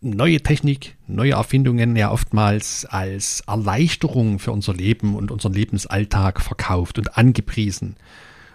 neue 0.00 0.40
Technik, 0.40 0.96
neue 1.06 1.32
Erfindungen 1.32 1.96
ja 1.96 2.10
oftmals 2.10 2.84
als 2.86 3.40
Erleichterung 3.46 4.38
für 4.38 4.52
unser 4.52 4.74
Leben 4.74 5.16
und 5.16 5.30
unseren 5.30 5.52
Lebensalltag 5.52 6.40
verkauft 6.40 6.98
und 6.98 7.16
angepriesen. 7.16 7.96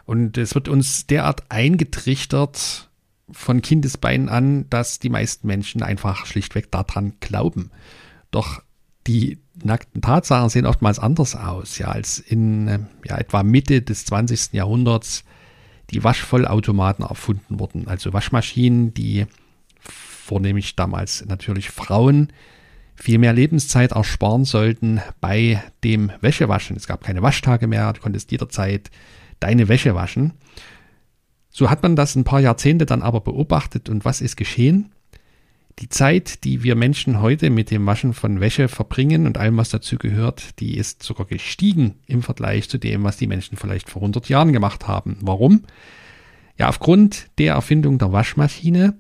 Und 0.06 0.38
es 0.38 0.56
wird 0.56 0.68
uns 0.68 1.08
derart 1.08 1.44
eingetrichtert 1.50 2.90
von 3.30 3.62
Kindesbeinen 3.62 4.30
an, 4.30 4.70
dass 4.70 5.00
die 5.00 5.10
meisten 5.10 5.48
Menschen 5.48 5.84
einfach 5.84 6.26
schlichtweg 6.26 6.72
daran 6.72 7.14
glauben. 7.20 7.72
Doch 8.32 8.62
die 9.08 9.40
nackten 9.64 10.02
Tatsachen 10.02 10.50
sehen 10.50 10.66
oftmals 10.66 11.00
anders 11.00 11.36
aus, 11.36 11.78
ja, 11.78 11.88
als 11.88 12.20
in 12.20 12.88
ja, 13.06 13.18
etwa 13.18 13.44
Mitte 13.44 13.82
des 13.82 14.06
20. 14.06 14.54
Jahrhunderts 14.54 15.24
die 15.90 16.04
Waschvollautomaten 16.04 17.06
erfunden 17.06 17.60
wurden. 17.60 17.88
Also 17.88 18.14
Waschmaschinen, 18.14 18.94
die 18.94 19.26
vornehmlich 19.80 20.76
damals 20.76 21.26
natürlich 21.26 21.70
Frauen 21.70 22.34
viel 22.96 23.20
mehr 23.20 23.34
Lebenszeit 23.34 23.92
ersparen 23.92 24.44
sollten 24.44 25.02
bei 25.22 25.64
dem 25.84 26.12
Wäschewaschen. 26.20 26.76
Es 26.76 26.88
gab 26.88 27.04
keine 27.04 27.22
Waschtage 27.22 27.68
mehr, 27.68 27.94
du 27.94 28.02
konntest 28.02 28.32
jederzeit 28.32 28.90
deine 29.40 29.68
Wäsche 29.68 29.96
waschen. 29.96 30.34
So 31.50 31.70
hat 31.70 31.84
man 31.84 31.96
das 31.96 32.16
ein 32.16 32.24
paar 32.24 32.40
Jahrzehnte 32.40 32.86
dann 32.86 33.04
aber 33.04 33.22
beobachtet 33.22 33.88
und 33.88 34.04
was 34.04 34.20
ist 34.20 34.36
geschehen? 34.36 34.92
Die 35.80 35.90
Zeit, 35.90 36.44
die 36.44 36.64
wir 36.64 36.76
Menschen 36.76 37.22
heute 37.22 37.52
mit 37.52 37.70
dem 37.70 37.86
Waschen 37.86 38.14
von 38.14 38.40
Wäsche 38.40 38.68
verbringen 38.68 39.28
und 39.28 39.38
allem, 39.38 39.58
was 39.58 39.70
dazu 39.70 39.98
gehört, 39.98 40.60
die 40.60 40.76
ist 40.76 41.04
sogar 41.04 41.28
gestiegen 41.28 42.00
im 42.08 42.24
Vergleich 42.24 42.68
zu 42.68 42.80
dem, 42.80 43.04
was 43.04 43.18
die 43.18 43.28
Menschen 43.28 43.58
vielleicht 43.58 43.88
vor 43.88 44.02
100 44.02 44.28
Jahren 44.28 44.54
gemacht 44.54 44.88
haben. 44.88 45.18
Warum? 45.22 45.64
Ja, 46.58 46.68
aufgrund 46.68 47.28
der 47.38 47.54
Erfindung 47.54 48.00
der 48.00 48.12
Waschmaschine 48.12 48.98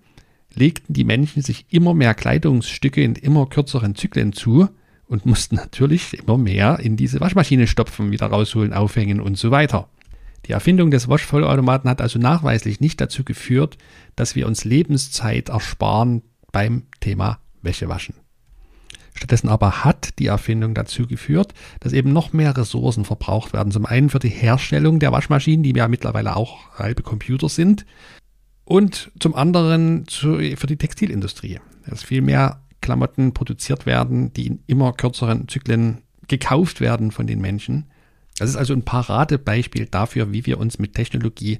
legten 0.54 0.94
die 0.94 1.04
Menschen 1.04 1.42
sich 1.42 1.66
immer 1.72 1.96
mehr 1.96 2.14
Kleidungsstücke 2.14 3.02
in 3.02 3.16
immer 3.16 3.48
kürzeren 3.48 3.96
Zyklen 3.96 4.34
zu 4.34 4.70
und 5.08 5.26
mussten 5.26 5.56
natürlich 5.56 6.14
immer 6.14 6.38
mehr 6.38 6.78
in 6.78 6.96
diese 6.96 7.20
Waschmaschine 7.20 7.66
stopfen, 7.66 8.12
wieder 8.12 8.28
rausholen, 8.28 8.74
aufhängen 8.74 9.20
und 9.20 9.36
so 9.36 9.50
weiter. 9.50 9.90
Die 10.46 10.52
Erfindung 10.52 10.92
des 10.92 11.10
Waschvollautomaten 11.10 11.90
hat 11.90 12.02
also 12.02 12.20
nachweislich 12.20 12.80
nicht 12.80 13.02
dazu 13.02 13.24
geführt, 13.24 13.80
dass 14.16 14.36
wir 14.36 14.46
uns 14.46 14.64
Lebenszeit 14.64 15.50
ersparen 15.50 16.22
beim 16.52 16.84
Thema 17.00 17.40
Wäschewaschen. 17.62 18.16
Stattdessen 19.14 19.50
aber 19.50 19.84
hat 19.84 20.20
die 20.20 20.28
Erfindung 20.28 20.76
dazu 20.76 21.08
geführt, 21.08 21.54
dass 21.80 21.94
eben 21.94 22.14
noch 22.14 22.34
mehr 22.34 22.56
Ressourcen 22.56 23.04
verbraucht 23.04 23.52
werden. 23.52 23.72
Zum 23.72 23.86
einen 23.86 24.10
für 24.10 24.20
die 24.20 24.30
Herstellung 24.30 25.00
der 25.00 25.12
Waschmaschinen, 25.12 25.64
die 25.64 25.74
ja 25.74 25.88
mittlerweile 25.88 26.36
auch 26.36 26.72
halbe 26.78 27.04
Computer 27.04 27.50
sind, 27.50 27.86
und 28.64 29.12
zum 29.20 29.34
anderen 29.34 30.06
für 30.08 30.68
die 30.68 30.78
Textilindustrie. 30.78 31.60
Dass 31.88 32.04
viel 32.04 32.22
mehr 32.22 32.62
Klamotten 32.82 33.34
produziert 33.34 33.86
werden, 33.86 34.34
die 34.34 34.48
in 34.48 34.60
immer 34.68 34.94
kürzeren 34.94 35.48
Zyklen 35.48 36.02
gekauft 36.28 36.82
werden 36.82 37.12
von 37.12 37.28
den 37.28 37.40
Menschen. 37.40 37.86
Das 38.38 38.50
ist 38.50 38.56
also 38.56 38.74
ein 38.74 38.84
Paradebeispiel 38.84 39.88
dafür, 39.88 40.32
wie 40.32 40.46
wir 40.46 40.60
uns 40.60 40.80
mit 40.80 40.94
Technologie 40.94 41.60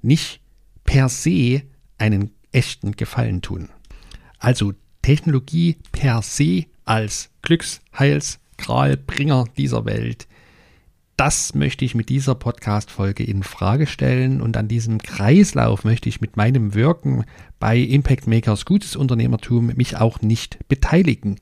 nicht 0.00 0.40
per 0.84 1.08
se 1.08 1.62
einen 1.98 2.30
echten 2.52 2.92
Gefallen 2.92 3.42
tun. 3.42 3.68
Also 4.38 4.72
Technologie 5.02 5.76
per 5.92 6.22
se 6.22 6.66
als 6.84 7.30
Glücks-, 7.42 7.80
Heils-, 7.98 8.38
Kralbringer 8.56 9.44
dieser 9.56 9.84
Welt, 9.84 10.28
das 11.18 11.52
möchte 11.52 11.84
ich 11.84 11.96
mit 11.96 12.10
dieser 12.10 12.36
Podcast-Folge 12.36 13.24
in 13.24 13.42
Frage 13.42 13.88
stellen 13.88 14.40
und 14.40 14.56
an 14.56 14.68
diesem 14.68 14.98
Kreislauf 14.98 15.82
möchte 15.82 16.08
ich 16.08 16.20
mit 16.20 16.36
meinem 16.36 16.74
Wirken 16.74 17.24
bei 17.58 17.76
Impact 17.76 18.28
Makers 18.28 18.64
Gutes 18.64 18.94
Unternehmertum 18.94 19.72
mich 19.74 19.96
auch 19.96 20.20
nicht 20.20 20.60
beteiligen. 20.68 21.40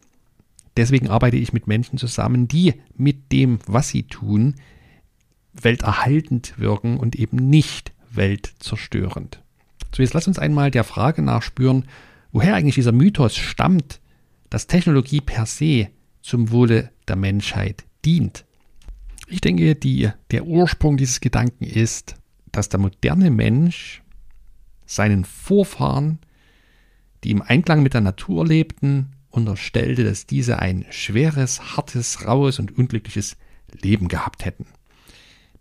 Deswegen 0.79 1.09
arbeite 1.09 1.37
ich 1.37 1.53
mit 1.53 1.67
Menschen 1.67 1.99
zusammen, 1.99 2.49
die 2.49 2.73
mit 2.97 3.33
dem, 3.33 3.59
was 3.67 3.91
sie 3.91 4.05
tun, 4.05 4.55
welterhaltend 5.53 6.59
wirken 6.59 6.97
und 6.97 7.15
eben 7.15 7.37
nicht 7.37 7.93
weltzerstörend. 8.11 9.43
So, 9.95 10.03
jetzt 10.03 10.15
lass 10.15 10.27
uns 10.27 10.39
einmal 10.39 10.71
der 10.71 10.85
Frage 10.85 11.21
nachspüren, 11.21 11.85
woher 12.37 12.55
eigentlich 12.55 12.75
dieser 12.75 12.93
Mythos 12.93 13.35
stammt, 13.35 13.99
dass 14.51 14.67
Technologie 14.67 15.23
per 15.23 15.47
se 15.47 15.89
zum 16.21 16.51
Wohle 16.51 16.91
der 17.09 17.17
Menschheit 17.17 17.85
dient. 18.05 18.45
Ich 19.27 19.41
denke, 19.41 19.75
die, 19.75 20.11
der 20.31 20.45
Ursprung 20.45 20.99
dieses 20.99 21.21
Gedanken 21.21 21.65
ist, 21.65 22.17
dass 22.53 22.69
der 22.69 22.79
moderne 22.79 23.31
Mensch 23.31 24.03
seinen 24.85 25.25
Vorfahren, 25.25 26.19
die 27.25 27.31
im 27.31 27.41
Einklang 27.41 27.83
mit 27.83 27.95
der 27.95 28.03
Natur 28.03 28.47
lebten, 28.47 29.13
unterstellte, 29.31 30.05
dass 30.05 30.27
diese 30.27 30.59
ein 30.59 30.85
schweres, 30.91 31.75
hartes, 31.75 32.27
raues 32.27 32.59
und 32.59 32.77
unglückliches 32.77 33.39
Leben 33.81 34.09
gehabt 34.09 34.45
hätten. 34.45 34.67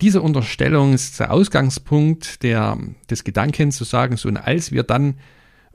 Diese 0.01 0.22
Unterstellung 0.22 0.91
ist 0.91 1.22
der 1.22 1.32
Ausgangspunkt 1.32 2.44
der, 2.44 2.77
des 3.10 3.24
Gedankens 3.24 3.77
zu 3.77 3.86
sagen, 3.86 4.17
so 4.17 4.27
und 4.27 4.36
als 4.36 4.74
wir 4.74 4.84
dann 4.84 5.15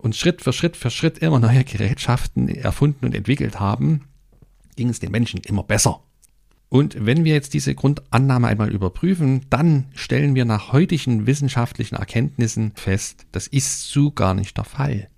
uns 0.01 0.19
Schritt 0.19 0.43
für 0.43 0.53
Schritt 0.53 0.77
für 0.77 0.91
Schritt 0.91 1.19
immer 1.19 1.39
neue 1.39 1.65
Gerätschaften 1.65 2.49
erfunden 2.49 3.07
und 3.07 3.15
entwickelt 3.15 3.61
haben, 3.61 4.03
ging 4.77 4.89
es 4.89 5.01
den 5.01 5.11
Menschen 5.11 5.41
immer 5.41 5.63
besser. 5.63 6.03
Und 6.69 7.05
wenn 7.05 7.25
wir 7.25 7.35
jetzt 7.35 7.53
diese 7.53 7.75
Grundannahme 7.75 8.47
einmal 8.47 8.71
überprüfen, 8.71 9.47
dann 9.51 9.87
stellen 9.95 10.35
wir 10.35 10.45
nach 10.45 10.73
heutigen 10.73 11.27
wissenschaftlichen 11.27 11.97
Erkenntnissen 11.97 12.73
fest, 12.77 13.27
das 13.33 13.49
ist 13.49 13.91
so 13.91 14.13
gar 14.13 14.35
nicht 14.35 14.57
der 14.57 14.65
Fall. 14.65 15.09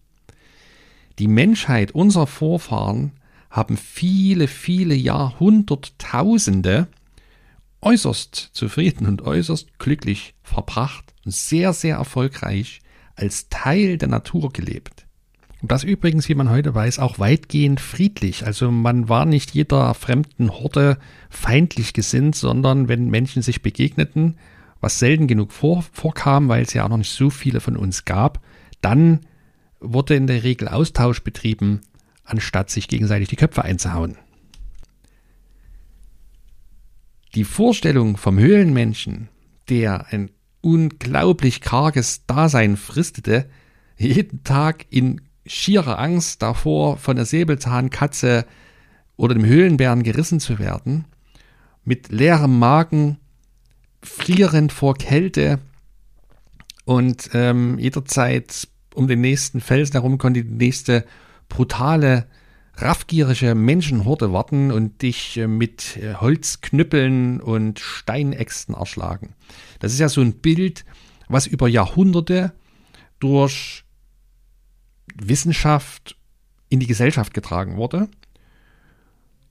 Die 1.18 1.28
Menschheit, 1.28 1.92
unserer 1.92 2.26
Vorfahren, 2.26 3.12
haben 3.50 3.76
viele, 3.76 4.48
viele 4.48 4.94
Jahrhunderttausende 4.94 6.88
äußerst 7.82 8.50
zufrieden 8.52 9.06
und 9.06 9.22
äußerst 9.22 9.78
glücklich 9.78 10.34
verbracht 10.42 11.12
und 11.24 11.34
sehr, 11.34 11.72
sehr 11.72 11.96
erfolgreich 11.96 12.81
als 13.14 13.49
Teil 13.49 13.99
der 13.99 14.09
Natur 14.09 14.52
gelebt. 14.52 15.07
Und 15.62 15.71
das 15.71 15.85
übrigens, 15.85 16.28
wie 16.28 16.35
man 16.35 16.50
heute 16.50 16.75
weiß, 16.75 16.99
auch 16.99 17.21
weitgehend 17.21 17.81
friedlich. 17.81 18.45
Also 18.45 18.71
man 18.73 19.09
war 19.09 19.25
nicht 19.25 19.52
jeder 19.52 19.95
fremden 19.95 20.50
Horde 20.50 20.99
feindlich 21.31 21.92
gesinnt, 21.92 22.35
sondern 22.35 22.88
wenn 22.88 23.09
Menschen 23.11 23.42
sich 23.42 23.62
begegneten, 23.62 24.37
was 24.81 24.99
selten 24.99 25.28
genug 25.28 25.52
vor, 25.52 25.85
vorkam, 25.92 26.49
weil 26.49 26.62
es 26.62 26.75
ja 26.75 26.85
auch 26.85 26.88
noch 26.88 26.97
nicht 26.97 27.12
so 27.12 27.31
viele 27.31 27.61
von 27.61 27.76
uns 27.76 28.04
gab, 28.04 28.42
dann 28.81 29.21
wurde 29.78 30.16
in 30.16 30.26
der 30.26 30.42
Regel 30.42 30.66
Austausch 30.66 31.23
betrieben, 31.23 31.81
anstatt 32.25 32.69
sich 32.69 32.88
gegenseitig 32.88 33.28
die 33.28 33.37
Köpfe 33.37 33.62
einzuhauen. 33.64 34.16
Die 37.37 37.45
Vorstellung 37.45 38.16
vom 38.16 38.38
Höhlenmenschen, 38.38 39.28
der 39.69 40.12
ein 40.12 40.31
unglaublich 40.62 41.61
karges 41.61 42.25
Dasein 42.26 42.78
fristete, 42.78 43.50
jeden 43.99 44.42
Tag 44.45 44.87
in 44.88 45.21
schierer 45.45 45.99
Angst 45.99 46.40
davor, 46.40 46.97
von 46.97 47.16
der 47.16 47.26
Säbelzahnkatze 47.26 48.47
oder 49.16 49.35
dem 49.35 49.45
Höhlenbären 49.45 50.02
gerissen 50.02 50.40
zu 50.40 50.59
werden, 50.59 51.04
mit 51.85 52.11
leerem 52.11 52.59
Magen, 52.59 53.19
frierend 54.02 54.73
vor 54.73 54.95
Kälte 54.95 55.59
und 56.85 57.31
ähm, 57.35 57.78
jederzeit 57.78 58.69
um 58.95 59.09
den 59.09 59.21
nächsten 59.21 59.61
Felsen 59.61 59.92
herum 59.92 60.19
konnte 60.19 60.45
die 60.45 60.50
nächste 60.50 61.04
brutale, 61.49 62.26
raffgierige 62.75 63.55
Menschenhorde 63.55 64.33
warten 64.33 64.73
und 64.73 65.02
dich 65.02 65.37
äh, 65.37 65.47
mit 65.47 65.97
äh, 65.97 66.14
Holzknüppeln 66.14 67.41
und 67.41 67.79
Steinäxten 67.79 68.75
erschlagen. 68.75 69.35
Das 69.79 69.93
ist 69.93 69.99
ja 69.99 70.09
so 70.09 70.21
ein 70.21 70.35
Bild, 70.35 70.85
was 71.29 71.47
über 71.47 71.69
Jahrhunderte 71.69 72.52
durch 73.21 73.85
Wissenschaft 75.14 76.17
in 76.69 76.81
die 76.81 76.87
Gesellschaft 76.87 77.35
getragen 77.35 77.76
wurde. 77.76 78.09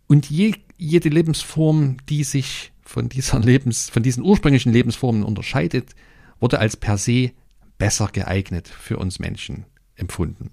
Und 0.07 0.29
je, 0.29 0.53
jede 0.77 1.09
Lebensform, 1.09 1.97
die 2.09 2.23
sich 2.23 2.71
von, 2.81 3.07
dieser 3.09 3.39
Lebens, 3.43 3.89
von 3.89 4.03
diesen 4.03 4.23
ursprünglichen 4.23 4.73
Lebensformen 4.73 5.23
unterscheidet, 5.23 5.95
wurde 6.39 6.59
als 6.59 6.75
per 6.75 6.97
se 6.97 7.31
besser 7.77 8.09
geeignet 8.11 8.67
für 8.67 8.97
uns 8.97 9.19
Menschen 9.19 9.65
empfunden. 9.95 10.51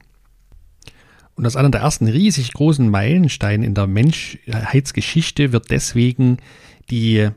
Und 1.38 1.45
als 1.45 1.54
einer 1.54 1.71
der 1.71 1.83
ersten 1.83 2.09
riesig 2.09 2.52
großen 2.52 2.90
Meilensteine 2.90 3.64
in 3.64 3.75
der 3.75 3.87
Menschheitsgeschichte 3.87 5.52
wird 5.52 5.71
deswegen 5.71 6.38
die 6.90 7.28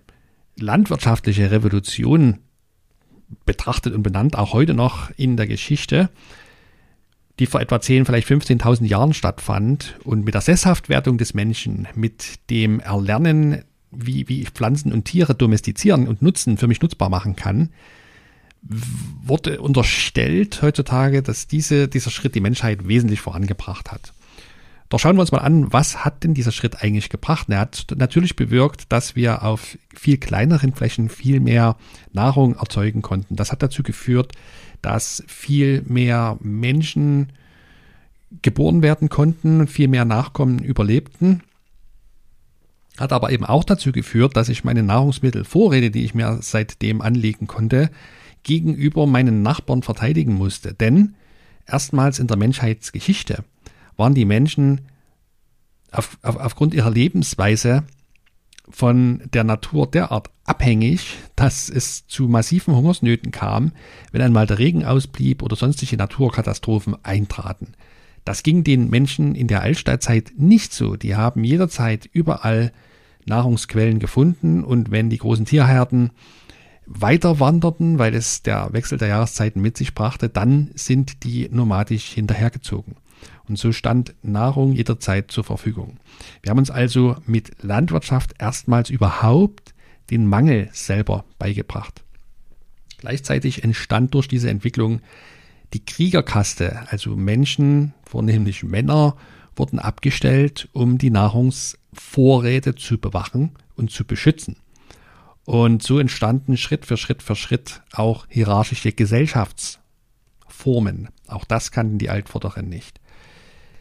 landwirtschaftliche 0.56 1.52
Revolution 1.52 2.40
betrachtet 3.46 3.94
und 3.94 4.02
benannt, 4.02 4.36
auch 4.36 4.54
heute 4.54 4.74
noch 4.74 5.12
in 5.18 5.38
der 5.38 5.46
Geschichte 5.46 6.10
die 7.38 7.46
vor 7.46 7.62
etwa 7.62 7.80
10, 7.80 8.06
vielleicht 8.06 8.28
15.000 8.28 8.86
Jahren 8.86 9.14
stattfand 9.14 10.00
und 10.04 10.26
mit 10.26 10.34
der 10.34 10.42
Sesshaftwerdung 10.42 11.18
des 11.18 11.36
Menschen, 11.36 11.88
mit 11.96 12.50
dem 12.50 12.80
Erlernen, 12.80 13.64
wie, 13.92 14.28
wie 14.28 14.42
ich 14.42 14.50
Pflanzen 14.50 14.92
und 14.92 15.06
Tiere 15.06 15.36
domestizieren 15.36 16.08
und 16.08 16.22
nutzen, 16.22 16.58
für 16.58 16.68
mich 16.68 16.82
nutzbar 16.82 17.10
machen 17.10 17.36
kann, 17.36 17.70
wurde 18.62 19.60
unterstellt 19.62 20.62
heutzutage, 20.62 21.24
dass 21.24 21.48
diese, 21.48 21.88
dieser 21.88 22.12
Schritt 22.12 22.36
die 22.36 22.42
Menschheit 22.42 22.88
wesentlich 22.88 23.22
vorangebracht 23.22 23.92
hat. 23.92 24.14
Doch 24.90 25.00
schauen 25.00 25.16
wir 25.16 25.22
uns 25.22 25.32
mal 25.32 25.40
an, 25.40 25.72
was 25.72 26.04
hat 26.04 26.24
denn 26.24 26.34
dieser 26.34 26.52
Schritt 26.52 26.84
eigentlich 26.84 27.10
gebracht? 27.10 27.48
Er 27.50 27.60
hat 27.60 27.88
natürlich 27.96 28.36
bewirkt, 28.36 28.92
dass 28.92 29.16
wir 29.16 29.42
auf 29.42 29.78
viel 29.96 30.18
kleineren 30.18 30.74
Flächen 30.74 31.08
viel 31.08 31.40
mehr 31.40 31.78
Nahrung 32.12 32.56
erzeugen 32.56 33.02
konnten. 33.02 33.38
Das 33.38 33.54
hat 33.54 33.64
dazu 33.64 33.84
geführt, 33.84 34.34
dass 34.82 35.24
viel 35.28 35.82
mehr 35.88 36.38
Menschen 36.42 37.32
geboren 38.42 38.82
werden 38.82 39.08
konnten, 39.08 39.66
viel 39.68 39.88
mehr 39.88 40.04
Nachkommen 40.04 40.60
überlebten. 40.60 41.42
Hat 42.98 43.14
aber 43.14 43.32
eben 43.32 43.46
auch 43.46 43.64
dazu 43.64 43.94
geführt, 43.94 44.36
dass 44.36 44.50
ich 44.50 44.66
meine 44.66 44.84
Nahrungsmittelvorräte, 44.84 45.90
die 45.90 46.04
ich 46.04 46.14
mir 46.14 46.40
seitdem 46.42 47.02
anlegen 47.02 47.48
konnte, 47.48 47.92
gegenüber 48.44 49.08
meinen 49.08 49.42
Nachbarn 49.42 49.84
verteidigen 49.84 50.34
musste. 50.34 50.74
Denn 50.74 51.16
erstmals 51.66 52.20
in 52.20 52.28
der 52.28 52.38
Menschheitsgeschichte 52.38 53.44
waren 53.98 54.14
die 54.14 54.26
Menschen 54.26 54.82
auf, 55.92 56.18
auf, 56.22 56.38
aufgrund 56.38 56.74
ihrer 56.74 56.92
Lebensweise 56.92 57.84
von 58.70 59.22
der 59.34 59.44
Natur 59.44 59.90
derart 59.90 60.30
abhängig, 60.46 61.18
dass 61.36 61.70
es 61.70 62.08
zu 62.08 62.28
massiven 62.28 62.76
Hungersnöten 62.76 63.32
kam, 63.32 63.74
wenn 64.12 64.22
einmal 64.22 64.48
der 64.48 64.60
Regen 64.60 64.86
ausblieb 64.86 65.42
oder 65.44 65.56
sonstige 65.56 65.98
Naturkatastrophen 65.98 66.96
eintraten. 67.04 67.74
Das 68.24 68.44
ging 68.44 68.64
den 68.64 68.90
Menschen 68.90 69.36
in 69.36 69.48
der 69.48 69.62
Altstadtzeit 69.62 70.34
nicht 70.38 70.74
so. 70.74 70.96
Die 70.96 71.16
haben 71.16 71.44
jederzeit 71.44 72.08
überall 72.12 72.72
Nahrungsquellen 73.26 74.00
gefunden 74.00 74.64
und 74.64 74.92
wenn 74.92 75.10
die 75.10 75.18
großen 75.18 75.46
Tierherden 75.46 76.12
weiter 77.00 77.40
wanderten, 77.40 78.00
weil 78.00 78.14
es 78.14 78.44
der 78.44 78.74
Wechsel 78.74 78.98
der 78.98 79.10
Jahreszeiten 79.10 79.62
mit 79.62 79.78
sich 79.78 79.94
brachte, 79.94 80.30
dann 80.30 80.72
sind 80.76 81.24
die 81.24 81.50
nomadisch 81.50 82.12
hinterhergezogen. 82.12 82.96
Und 83.48 83.58
so 83.58 83.72
stand 83.72 84.14
Nahrung 84.24 84.74
jederzeit 84.74 85.32
zur 85.32 85.44
Verfügung. 85.44 85.98
Wir 86.42 86.52
haben 86.52 86.60
uns 86.60 86.72
also 86.72 87.18
mit 87.26 87.64
Landwirtschaft 87.64 88.34
erstmals 88.40 88.90
überhaupt 88.90 89.74
den 90.10 90.26
Mangel 90.26 90.70
selber 90.74 91.26
beigebracht. 91.40 92.04
Gleichzeitig 92.98 93.64
entstand 93.64 94.14
durch 94.14 94.28
diese 94.28 94.50
Entwicklung 94.50 95.02
die 95.74 95.84
Kriegerkaste, 95.84 96.88
also 96.90 97.16
Menschen, 97.16 97.94
vornehmlich 98.04 98.64
Männer, 98.64 99.16
wurden 99.56 99.80
abgestellt, 99.80 100.70
um 100.74 100.98
die 100.98 101.10
Nahrungsvorräte 101.10 102.76
zu 102.76 103.00
bewachen 103.00 103.52
und 103.76 103.92
zu 103.92 104.06
beschützen. 104.06 104.58
Und 105.46 105.84
so 105.84 106.00
entstanden 106.00 106.58
Schritt 106.58 106.86
für 106.86 106.98
Schritt 106.98 107.24
für 107.24 107.36
Schritt 107.36 107.82
auch 107.92 108.28
hierarchische 108.30 108.92
Gesellschaftsformen. 108.92 111.10
Auch 111.28 111.46
das 111.46 111.72
kannten 111.72 111.98
die 111.98 112.10
Altvorderen 112.10 112.68
nicht. 112.70 113.00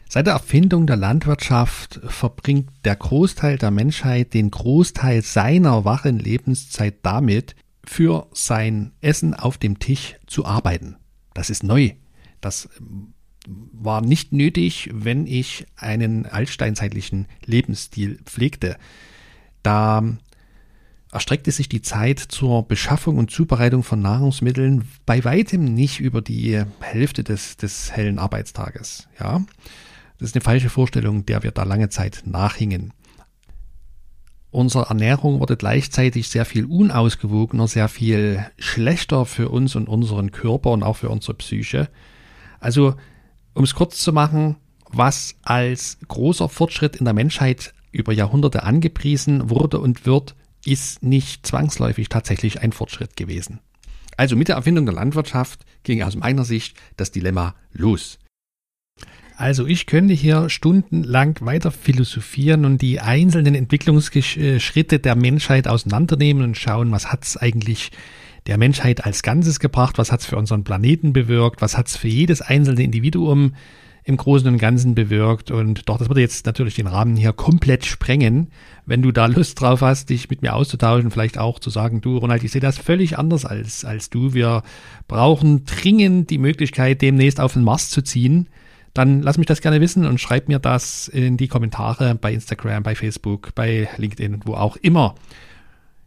Seit 0.09 0.25
der 0.27 0.33
Erfindung 0.33 0.87
der 0.87 0.97
Landwirtschaft 0.97 2.01
verbringt 2.07 2.69
der 2.83 2.97
Großteil 2.97 3.57
der 3.57 3.71
Menschheit 3.71 4.33
den 4.33 4.51
Großteil 4.51 5.21
seiner 5.21 5.85
wachen 5.85 6.19
Lebenszeit 6.19 6.95
damit, 7.03 7.55
für 7.85 8.27
sein 8.33 8.91
Essen 9.01 9.33
auf 9.33 9.57
dem 9.57 9.79
Tisch 9.79 10.15
zu 10.27 10.45
arbeiten. 10.45 10.97
Das 11.33 11.49
ist 11.49 11.63
neu. 11.63 11.91
Das 12.41 12.69
war 13.47 14.01
nicht 14.01 14.33
nötig, 14.33 14.89
wenn 14.93 15.25
ich 15.25 15.65
einen 15.75 16.25
altsteinzeitlichen 16.25 17.27
Lebensstil 17.45 18.19
pflegte. 18.25 18.77
Da 19.63 20.03
erstreckte 21.11 21.51
sich 21.51 21.67
die 21.67 21.81
Zeit 21.81 22.19
zur 22.19 22.67
Beschaffung 22.67 23.17
und 23.17 23.31
Zubereitung 23.31 23.83
von 23.83 24.01
Nahrungsmitteln 24.01 24.87
bei 25.05 25.23
weitem 25.23 25.65
nicht 25.65 25.99
über 25.99 26.21
die 26.21 26.63
Hälfte 26.79 27.23
des, 27.23 27.57
des 27.57 27.91
hellen 27.91 28.17
Arbeitstages. 28.17 29.07
Ja, 29.19 29.43
das 30.17 30.29
ist 30.29 30.35
eine 30.35 30.43
falsche 30.43 30.69
Vorstellung, 30.69 31.25
der 31.25 31.43
wir 31.43 31.51
da 31.51 31.63
lange 31.63 31.89
Zeit 31.89 32.23
nachhingen. 32.25 32.93
Unsere 34.51 34.87
Ernährung 34.87 35.39
wurde 35.39 35.55
gleichzeitig 35.55 36.27
sehr 36.27 36.45
viel 36.45 36.65
unausgewogener, 36.65 37.67
sehr 37.67 37.87
viel 37.87 38.45
schlechter 38.57 39.25
für 39.25 39.49
uns 39.49 39.75
und 39.75 39.87
unseren 39.87 40.31
Körper 40.31 40.71
und 40.71 40.83
auch 40.83 40.97
für 40.97 41.09
unsere 41.09 41.35
Psyche. 41.35 41.89
Also, 42.59 42.95
um 43.53 43.63
es 43.63 43.75
kurz 43.75 44.01
zu 44.01 44.11
machen, 44.11 44.57
was 44.89 45.35
als 45.41 45.99
großer 46.07 46.49
Fortschritt 46.49 46.97
in 46.97 47.05
der 47.05 47.13
Menschheit 47.13 47.73
über 47.91 48.11
Jahrhunderte 48.11 48.63
angepriesen 48.63 49.49
wurde 49.49 49.79
und 49.79 50.05
wird, 50.05 50.35
ist 50.65 51.03
nicht 51.03 51.45
zwangsläufig 51.45 52.09
tatsächlich 52.09 52.61
ein 52.61 52.71
Fortschritt 52.71 53.15
gewesen. 53.15 53.59
Also 54.17 54.35
mit 54.35 54.47
der 54.47 54.55
Erfindung 54.55 54.85
der 54.85 54.95
Landwirtschaft 54.95 55.65
ging 55.83 56.03
aus 56.03 56.15
meiner 56.15 56.45
Sicht 56.45 56.77
das 56.97 57.11
Dilemma 57.11 57.55
los. 57.73 58.19
Also 59.37 59.65
ich 59.65 59.87
könnte 59.87 60.13
hier 60.13 60.49
stundenlang 60.49 61.35
weiter 61.41 61.71
philosophieren 61.71 62.63
und 62.63 62.81
die 62.81 62.99
einzelnen 62.99 63.55
Entwicklungsschritte 63.55 64.99
der 64.99 65.15
Menschheit 65.15 65.67
auseinandernehmen 65.67 66.43
und 66.43 66.57
schauen, 66.57 66.91
was 66.91 67.11
hat 67.11 67.23
es 67.23 67.37
eigentlich 67.37 67.91
der 68.45 68.59
Menschheit 68.59 69.03
als 69.03 69.23
Ganzes 69.23 69.59
gebracht, 69.59 69.97
was 69.97 70.11
hat 70.11 70.19
es 70.19 70.27
für 70.27 70.37
unseren 70.37 70.63
Planeten 70.63 71.13
bewirkt, 71.13 71.61
was 71.61 71.75
hat 71.77 71.87
es 71.87 71.97
für 71.97 72.07
jedes 72.07 72.41
einzelne 72.41 72.83
Individuum 72.83 73.55
im 74.03 74.17
Großen 74.17 74.47
und 74.47 74.57
Ganzen 74.57 74.95
bewirkt. 74.95 75.51
Und 75.51 75.87
doch, 75.87 75.97
das 75.97 76.09
würde 76.09 76.21
jetzt 76.21 76.45
natürlich 76.45 76.75
den 76.75 76.87
Rahmen 76.87 77.15
hier 77.15 77.33
komplett 77.33 77.85
sprengen. 77.85 78.47
Wenn 78.85 79.01
du 79.01 79.11
da 79.11 79.27
Lust 79.27 79.61
drauf 79.61 79.81
hast, 79.81 80.09
dich 80.09 80.29
mit 80.29 80.41
mir 80.41 80.55
auszutauschen, 80.55 81.11
vielleicht 81.11 81.37
auch 81.37 81.59
zu 81.59 81.69
sagen, 81.69 82.01
du 82.01 82.17
Ronald, 82.17 82.43
ich 82.43 82.51
sehe 82.51 82.61
das 82.61 82.77
völlig 82.77 83.17
anders 83.17 83.45
als, 83.45 83.85
als 83.85 84.09
du. 84.09 84.33
Wir 84.33 84.63
brauchen 85.07 85.65
dringend 85.65 86.29
die 86.29 86.39
Möglichkeit, 86.39 87.01
demnächst 87.01 87.39
auf 87.39 87.53
den 87.53 87.63
Mars 87.63 87.89
zu 87.89 88.01
ziehen 88.01 88.47
dann 88.93 89.21
lass 89.21 89.37
mich 89.37 89.47
das 89.47 89.61
gerne 89.61 89.79
wissen 89.81 90.05
und 90.05 90.19
schreib 90.19 90.49
mir 90.49 90.59
das 90.59 91.07
in 91.07 91.37
die 91.37 91.47
Kommentare 91.47 92.15
bei 92.15 92.33
Instagram, 92.33 92.83
bei 92.83 92.95
Facebook, 92.95 93.55
bei 93.55 93.87
LinkedIn, 93.97 94.41
wo 94.45 94.55
auch 94.55 94.75
immer. 94.77 95.15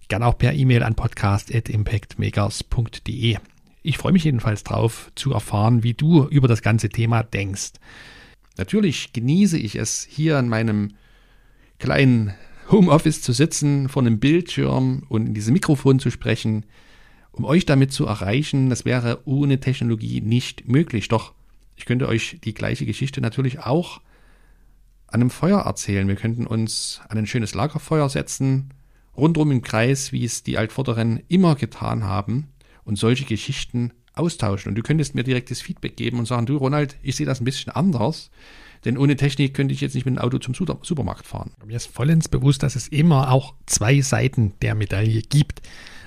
Gerne 0.09 0.27
auch 0.27 0.37
per 0.37 0.53
E-Mail 0.53 0.83
an 0.83 0.95
podcast.impactmakers.de. 0.95 3.39
Ich 3.87 3.99
freue 3.99 4.13
mich 4.13 4.25
jedenfalls 4.25 4.65
drauf 4.65 5.13
zu 5.15 5.35
erfahren, 5.35 5.83
wie 5.83 5.93
du 5.93 6.27
über 6.29 6.49
das 6.49 6.63
ganze 6.63 6.89
Thema 6.89 7.23
denkst. 7.23 7.73
Natürlich 8.57 9.13
genieße 9.13 9.59
ich 9.59 9.77
es, 9.77 10.07
hier 10.09 10.39
an 10.39 10.49
meinem 10.49 10.95
kleinen 11.79 12.33
Homeoffice 12.71 13.21
zu 13.21 13.35
sitzen, 13.35 13.91
vor 13.91 14.01
einem 14.01 14.21
Bildschirm 14.21 15.03
und 15.11 15.27
in 15.27 15.35
diesem 15.35 15.53
Mikrofon 15.53 15.99
zu 15.99 16.11
sprechen, 16.11 16.65
um 17.31 17.45
euch 17.45 17.67
damit 17.67 17.93
zu 17.93 18.07
erreichen. 18.07 18.71
Das 18.71 18.87
wäre 18.87 19.21
ohne 19.27 19.61
Technologie 19.61 20.23
nicht 20.23 20.67
möglich. 20.67 21.09
Doch 21.09 21.35
ich 21.77 21.85
könnte 21.85 22.09
euch 22.09 22.39
die 22.43 22.55
gleiche 22.55 22.87
Geschichte 22.87 23.21
natürlich 23.21 23.59
auch 23.59 24.01
an 25.09 25.21
einem 25.21 25.31
Feuer 25.31 25.61
erzählen. 25.61 26.09
Wir 26.09 26.17
könnten 26.17 26.47
uns 26.47 27.03
an 27.07 27.19
ein 27.19 27.27
schönes 27.27 27.53
Lagerfeuer 27.53 28.09
setzen, 28.09 28.73
rundum 29.15 29.53
im 29.53 29.61
Kreis, 29.61 30.11
wie 30.11 30.25
es 30.25 30.43
die 30.43 30.57
Altvorderen 30.57 31.23
immer 31.29 31.55
getan 31.55 32.05
haben, 32.05 32.49
und 32.85 32.99
solche 32.99 33.25
Geschichten 33.25 33.93
austauschen. 34.15 34.71
Und 34.71 34.75
du 34.77 34.83
könntest 34.83 35.15
mir 35.15 35.25
direktes 35.25 35.61
Feedback 35.61 35.97
geben 35.97 36.19
und 36.19 36.27
sagen, 36.27 36.47
du 36.47 36.57
Ronald, 36.57 36.97
ich 37.03 37.17
sehe 37.17 37.27
das 37.27 37.41
ein 37.41 37.45
bisschen 37.45 37.73
anders, 37.73 38.31
denn 38.85 38.99
ohne 38.99 39.17
Technik 39.17 39.55
könnte 39.55 39.75
ich 39.75 39.81
jetzt 39.81 39.95
nicht 39.95 40.05
mit 40.05 40.17
dem 40.17 40.23
Auto 40.23 40.39
zum 40.39 40.55
Supermarkt 40.55 41.27
fahren. 41.27 41.53
Mir 41.65 41.77
ist 41.77 41.87
vollends 41.87 42.29
bewusst, 42.29 42.63
dass 42.63 42.77
es 42.77 42.89
immer 42.89 43.33
auch 43.33 43.55
zwei 43.67 44.01
Seiten 44.01 44.53
der 44.61 44.75
Medaille 44.75 45.23
gibt. 45.23 45.63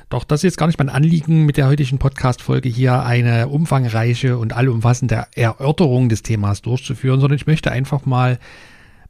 Doch 0.09 0.23
das 0.23 0.39
ist 0.39 0.43
jetzt 0.43 0.57
gar 0.57 0.67
nicht 0.67 0.79
mein 0.79 0.89
Anliegen, 0.89 1.45
mit 1.45 1.57
der 1.57 1.67
heutigen 1.67 1.97
Podcast-Folge 1.97 2.69
hier 2.69 3.03
eine 3.03 3.49
umfangreiche 3.49 4.37
und 4.37 4.53
allumfassende 4.53 5.27
Erörterung 5.35 6.07
des 6.07 6.23
Themas 6.23 6.61
durchzuführen, 6.61 7.19
sondern 7.19 7.35
ich 7.35 7.47
möchte 7.47 7.71
einfach 7.71 8.05
mal 8.05 8.39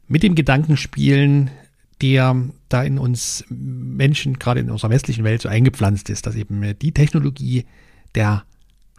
mit 0.08 0.22
dem 0.22 0.34
Gedanken 0.34 0.76
spielen, 0.76 1.50
der 2.00 2.36
da 2.68 2.82
in 2.82 2.98
uns 2.98 3.44
Menschen, 3.48 4.38
gerade 4.38 4.60
in 4.60 4.70
unserer 4.70 4.90
westlichen 4.90 5.24
Welt, 5.24 5.42
so 5.42 5.48
eingepflanzt 5.48 6.10
ist, 6.10 6.26
dass 6.26 6.36
eben 6.36 6.78
die 6.78 6.92
Technologie 6.92 7.64
der 8.14 8.44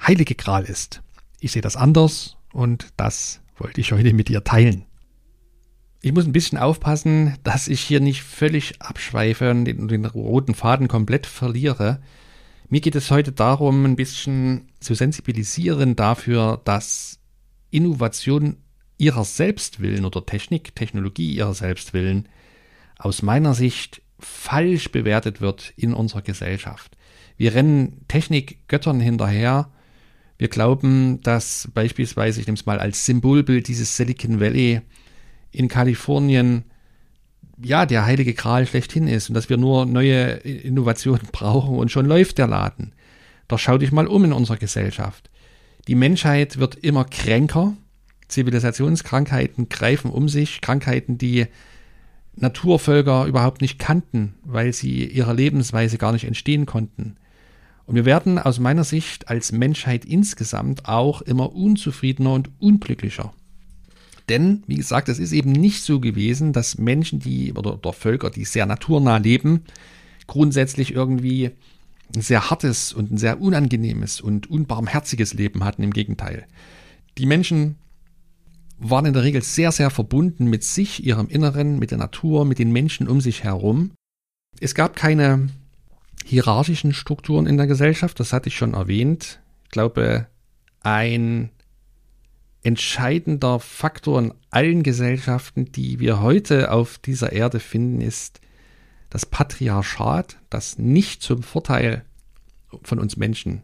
heilige 0.01 0.35
Gral 0.35 0.63
ist. 0.63 1.01
Ich 1.39 1.51
sehe 1.51 1.61
das 1.61 1.75
anders 1.75 2.37
und 2.51 2.87
das 2.97 3.41
wollte 3.57 3.81
ich 3.81 3.91
heute 3.91 4.13
mit 4.13 4.27
dir 4.27 4.43
teilen. 4.43 4.85
Ich 6.01 6.13
muss 6.13 6.25
ein 6.25 6.31
bisschen 6.31 6.57
aufpassen, 6.57 7.37
dass 7.43 7.67
ich 7.67 7.81
hier 7.81 7.99
nicht 7.99 8.23
völlig 8.23 8.81
abschweife 8.81 9.51
und 9.51 9.65
den, 9.65 9.87
den, 9.89 10.05
roten 10.05 10.55
Faden 10.55 10.87
komplett 10.87 11.25
verliere. 11.25 12.01
Mir 12.69 12.79
geht 12.79 12.95
es 12.95 13.11
heute 13.11 13.33
darum, 13.33 13.83
ein 13.85 13.97
bisschen 13.97 14.69
zu 14.79 14.93
sensibilisieren 14.93 15.97
dafür, 15.97 16.61
dass 16.63 17.19
Innovation 17.69 18.57
ihrer 18.97 19.25
Selbstwillen 19.25 20.05
oder 20.05 20.25
Technik, 20.25 20.73
Technologie 20.73 21.33
ihrer 21.33 21.53
Selbstwillen 21.53 22.29
aus 22.99 23.23
meiner 23.23 23.55
Sicht 23.55 24.01
falsch 24.19 24.91
bewertet 24.91 25.41
wird 25.41 25.73
in 25.77 25.93
unserer 25.93 26.21
Gesellschaft. 26.21 26.95
Wir 27.37 27.55
rennen 27.55 28.05
Technikgöttern 28.07 28.99
hinterher. 28.99 29.71
Wir 30.37 30.49
glauben, 30.49 31.21
dass 31.21 31.69
beispielsweise, 31.73 32.41
ich 32.41 32.47
nehme 32.47 32.57
es 32.57 32.65
mal 32.65 32.79
als 32.79 33.05
Symbolbild 33.05 33.67
dieses 33.67 33.95
Silicon 33.95 34.39
Valley, 34.39 34.81
in 35.51 35.67
Kalifornien 35.67 36.65
ja 37.61 37.85
der 37.85 38.05
heilige 38.05 38.33
Gral 38.33 38.67
schlechthin 38.67 39.07
ist 39.07 39.29
und 39.29 39.35
dass 39.35 39.49
wir 39.49 39.57
nur 39.57 39.85
neue 39.85 40.31
Innovationen 40.37 41.27
brauchen 41.31 41.77
und 41.77 41.91
schon 41.91 42.05
läuft 42.05 42.37
der 42.37 42.47
Laden. 42.47 42.93
Doch 43.47 43.59
schau 43.59 43.77
dich 43.77 43.91
mal 43.91 44.07
um 44.07 44.25
in 44.25 44.33
unserer 44.33 44.57
Gesellschaft. 44.57 45.29
Die 45.87 45.95
Menschheit 45.95 46.57
wird 46.57 46.75
immer 46.75 47.05
kränker, 47.05 47.75
Zivilisationskrankheiten 48.27 49.69
greifen 49.69 50.11
um 50.11 50.29
sich, 50.29 50.61
Krankheiten, 50.61 51.17
die 51.17 51.47
Naturvölker 52.41 53.25
überhaupt 53.25 53.61
nicht 53.61 53.79
kannten, 53.79 54.35
weil 54.43 54.73
sie 54.73 55.05
ihrer 55.05 55.33
Lebensweise 55.33 55.97
gar 55.97 56.11
nicht 56.11 56.25
entstehen 56.25 56.65
konnten. 56.65 57.17
Und 57.85 57.95
wir 57.95 58.05
werden 58.05 58.37
aus 58.37 58.59
meiner 58.59 58.83
Sicht 58.83 59.29
als 59.29 59.51
Menschheit 59.51 60.05
insgesamt 60.05 60.87
auch 60.87 61.21
immer 61.21 61.53
unzufriedener 61.53 62.33
und 62.33 62.49
unglücklicher. 62.59 63.33
Denn, 64.29 64.63
wie 64.67 64.75
gesagt, 64.75 65.09
es 65.09 65.17
ist 65.17 65.31
eben 65.31 65.51
nicht 65.51 65.81
so 65.81 65.99
gewesen, 65.99 66.53
dass 66.53 66.77
Menschen, 66.77 67.19
die 67.19 67.53
oder, 67.53 67.73
oder 67.73 67.93
Völker, 67.93 68.29
die 68.29 68.45
sehr 68.45 68.67
naturnah 68.67 69.17
leben, 69.17 69.63
grundsätzlich 70.27 70.93
irgendwie 70.93 71.49
ein 72.15 72.21
sehr 72.21 72.49
hartes 72.49 72.93
und 72.93 73.11
ein 73.11 73.17
sehr 73.17 73.41
unangenehmes 73.41 74.21
und 74.21 74.49
unbarmherziges 74.49 75.33
Leben 75.33 75.63
hatten. 75.63 75.81
Im 75.81 75.93
Gegenteil. 75.93 76.45
Die 77.17 77.25
Menschen 77.25 77.75
waren 78.79 79.05
in 79.05 79.13
der 79.13 79.23
Regel 79.23 79.41
sehr, 79.43 79.71
sehr 79.71 79.89
verbunden 79.89 80.45
mit 80.45 80.63
sich, 80.63 81.05
ihrem 81.05 81.27
Inneren, 81.27 81.79
mit 81.79 81.91
der 81.91 81.97
Natur, 81.97 82.45
mit 82.45 82.59
den 82.59 82.71
Menschen 82.71 83.07
um 83.07 83.21
sich 83.21 83.43
herum. 83.43 83.91
Es 84.59 84.73
gab 84.73 84.95
keine 84.95 85.49
hierarchischen 86.25 86.93
Strukturen 86.93 87.47
in 87.47 87.57
der 87.57 87.67
Gesellschaft, 87.67 88.19
das 88.19 88.33
hatte 88.33 88.49
ich 88.49 88.57
schon 88.57 88.73
erwähnt. 88.73 89.39
Ich 89.65 89.71
glaube, 89.71 90.27
ein 90.81 91.49
entscheidender 92.63 93.59
Faktor 93.59 94.19
in 94.19 94.33
allen 94.49 94.83
Gesellschaften, 94.83 95.71
die 95.71 95.99
wir 95.99 96.21
heute 96.21 96.71
auf 96.71 96.97
dieser 96.97 97.31
Erde 97.31 97.59
finden, 97.59 98.01
ist 98.01 98.41
das 99.09 99.25
Patriarchat, 99.25 100.37
das 100.49 100.77
nicht 100.77 101.21
zum 101.21 101.41
Vorteil 101.43 102.03
von 102.83 102.99
uns 102.99 103.17
Menschen 103.17 103.63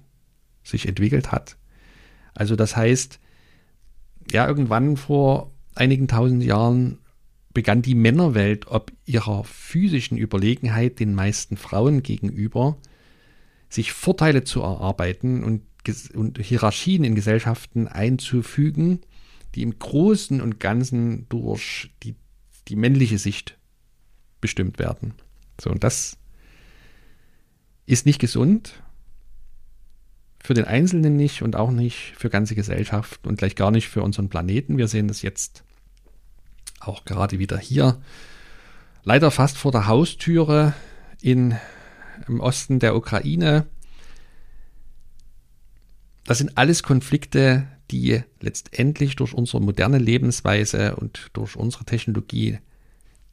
sich 0.63 0.88
entwickelt 0.88 1.32
hat. 1.32 1.58
Also 2.34 2.56
das 2.56 2.75
heißt, 2.75 3.19
ja, 4.31 4.47
irgendwann 4.47 4.97
vor 4.97 5.51
einigen 5.75 6.07
tausend 6.07 6.43
Jahren 6.43 6.99
begann 7.53 7.81
die 7.81 7.95
Männerwelt 7.95 8.67
ob 8.67 8.91
ihrer 9.05 9.43
physischen 9.43 10.17
Überlegenheit 10.17 10.99
den 10.99 11.15
meisten 11.15 11.57
Frauen 11.57 12.03
gegenüber 12.03 12.77
sich 13.69 13.91
Vorteile 13.93 14.43
zu 14.43 14.61
erarbeiten 14.61 15.43
und, 15.43 15.63
und 16.13 16.39
Hierarchien 16.39 17.03
in 17.03 17.15
Gesellschaften 17.15 17.88
einzufügen, 17.88 19.01
die 19.55 19.61
im 19.61 19.79
Großen 19.79 20.41
und 20.41 20.59
Ganzen 20.59 21.27
durch 21.29 21.91
die, 22.03 22.15
die 22.67 22.75
männliche 22.75 23.17
Sicht 23.17 23.57
bestimmt 24.41 24.79
werden. 24.79 25.13
So, 25.59 25.69
und 25.69 25.83
das 25.83 26.17
ist 27.85 28.05
nicht 28.05 28.19
gesund. 28.19 28.83
Für 30.45 30.53
den 30.53 30.65
Einzelnen 30.65 31.15
nicht 31.15 31.41
und 31.41 31.55
auch 31.55 31.71
nicht 31.71 32.13
für 32.19 32.29
ganze 32.29 32.53
Gesellschaft 32.53 33.25
und 33.25 33.39
gleich 33.39 33.55
gar 33.55 33.71
nicht 33.71 33.89
für 33.89 34.03
unseren 34.03 34.29
Planeten. 34.29 34.77
Wir 34.77 34.88
sehen 34.88 35.08
das 35.08 35.23
jetzt 35.23 35.63
auch 36.79 37.03
gerade 37.03 37.39
wieder 37.39 37.58
hier. 37.58 37.99
Leider 39.03 39.31
fast 39.31 39.58
vor 39.58 39.71
der 39.71 39.88
Haustüre 39.88 40.75
in, 41.19 41.55
im 42.27 42.41
Osten 42.41 42.77
der 42.77 42.95
Ukraine. 42.95 43.65
Das 46.25 46.38
sind 46.38 46.60
alles 46.60 46.84
Konflikte, 46.84 47.67
die 47.89 48.21
letztendlich 48.39 49.15
durch 49.15 49.34
unsere 49.34 49.63
moderne 49.63 49.97
Lebensweise 49.97 50.95
und 50.95 51.31
durch 51.34 51.55
unsere 51.55 51.86
Technologie 51.86 52.60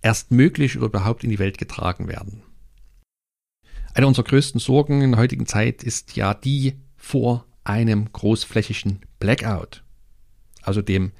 erst 0.00 0.30
möglich 0.30 0.78
oder 0.78 0.86
überhaupt 0.86 1.24
in 1.24 1.30
die 1.30 1.38
Welt 1.38 1.58
getragen 1.58 2.08
werden. 2.08 2.40
Eine 3.92 4.06
unserer 4.06 4.24
größten 4.24 4.60
Sorgen 4.60 5.02
in 5.02 5.10
der 5.10 5.20
heutigen 5.20 5.44
Zeit 5.44 5.82
ist 5.82 6.16
ja 6.16 6.32
die 6.32 6.78
vor 7.02 7.44
einem 7.64 8.10
großflächigen 8.12 9.00
Blackout, 9.18 9.82
also 10.62 10.82
dem 10.82 11.10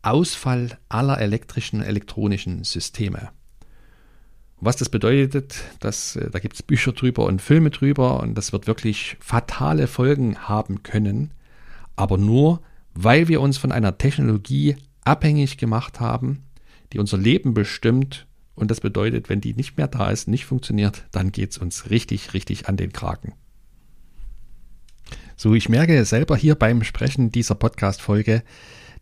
Ausfall 0.00 0.78
aller 0.88 1.20
elektrischen 1.20 1.82
elektronischen 1.82 2.62
Systeme. 2.62 3.30
Was 4.60 4.76
das 4.76 4.88
bedeutet, 4.88 5.56
das, 5.80 6.14
äh, 6.14 6.30
da 6.30 6.38
gibt 6.38 6.54
es 6.54 6.62
Bücher 6.62 6.92
drüber 6.92 7.26
und 7.26 7.42
Filme 7.42 7.70
drüber 7.70 8.20
und 8.20 8.38
das 8.38 8.52
wird 8.52 8.68
wirklich 8.68 9.16
fatale 9.18 9.88
Folgen 9.88 10.48
haben 10.48 10.84
können, 10.84 11.32
aber 11.96 12.18
nur, 12.18 12.62
weil 12.94 13.26
wir 13.26 13.40
uns 13.40 13.58
von 13.58 13.72
einer 13.72 13.98
Technologie 13.98 14.76
abhängig 15.04 15.58
gemacht 15.58 15.98
haben, 15.98 16.44
die 16.92 17.00
unser 17.00 17.18
Leben 17.18 17.52
bestimmt. 17.52 18.26
Und 18.54 18.70
das 18.70 18.80
bedeutet, 18.80 19.28
wenn 19.28 19.40
die 19.40 19.54
nicht 19.54 19.76
mehr 19.76 19.88
da 19.88 20.08
ist, 20.08 20.28
nicht 20.28 20.46
funktioniert, 20.46 21.04
dann 21.10 21.32
geht 21.32 21.50
es 21.50 21.58
uns 21.58 21.90
richtig, 21.90 22.32
richtig 22.32 22.68
an 22.68 22.76
den 22.76 22.92
Kragen. 22.92 23.34
So, 25.36 25.54
ich 25.54 25.68
merke 25.68 26.04
selber 26.04 26.36
hier 26.36 26.54
beim 26.54 26.82
Sprechen 26.82 27.30
dieser 27.30 27.54
Podcast-Folge, 27.54 28.42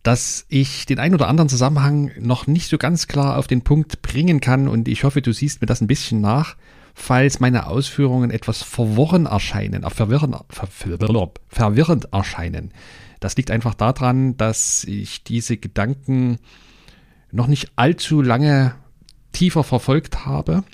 dass 0.03 0.45
ich 0.49 0.85
den 0.85 0.99
einen 0.99 1.15
oder 1.15 1.29
anderen 1.29 1.49
Zusammenhang 1.49 2.11
noch 2.19 2.47
nicht 2.47 2.69
so 2.69 2.77
ganz 2.77 3.07
klar 3.07 3.39
auf 3.39 3.47
den 3.47 3.63
Punkt 3.63 4.03
bringen 4.03 4.41
kann 4.41 4.69
und 4.69 4.87
ich 4.89 5.05
hoffe, 5.05 5.23
du 5.23 5.33
siehst 5.33 5.61
mir 5.61 5.67
das 5.67 5.81
ein 5.81 5.87
bisschen 5.87 6.21
nach, 6.21 6.57
falls 6.95 7.41
meine 7.41 7.67
Ausführungen 7.67 8.31
etwas 8.31 8.63
verworren 8.63 9.27
erscheinen, 9.27 9.83
äh, 9.83 9.91
verwirrend, 9.91 10.37
ver, 10.49 10.69
verwirrend 11.49 12.09
erscheinen. 12.13 12.73
Das 13.21 13.37
liegt 13.37 13.51
einfach 13.51 13.75
daran, 13.75 14.37
dass 14.37 14.85
ich 14.85 15.25
diese 15.25 15.57
Gedanken 15.57 16.39
noch 17.33 17.47
nicht 17.47 17.73
allzu 17.77 18.21
lange 18.21 18.75
tiefer 19.33 19.65
verfolgt 19.65 20.27
habe 20.27 20.65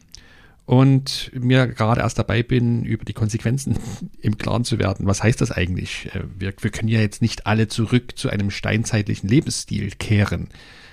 und 0.71 1.33
mir 1.35 1.67
gerade 1.67 2.01
erst 2.01 2.21
dabei 2.21 2.45
bin, 2.45 2.85
über 2.85 3.05
die 3.05 3.13
Konsequenzen 3.13 3.77
im 4.21 4.39
Klaren 4.39 4.63
zu 4.63 4.79
werden. 4.79 5.05
Was 5.05 5.21
heißt 5.21 5.41
das 5.41 5.51
eigentlich? 5.51 6.09
Äh, 6.15 6.23
wir, 6.39 6.55
wir 6.61 6.71
können 6.71 6.87
ja 6.87 7.01
jetzt 7.01 7.21
nicht 7.21 7.45
alle 7.49 7.67
zurück 7.67 8.17
zu 8.17 8.31
einem 8.31 8.53
steinzeitlichen 8.53 9.29
Lebensstil 9.29 9.91
kehren. 9.99 10.47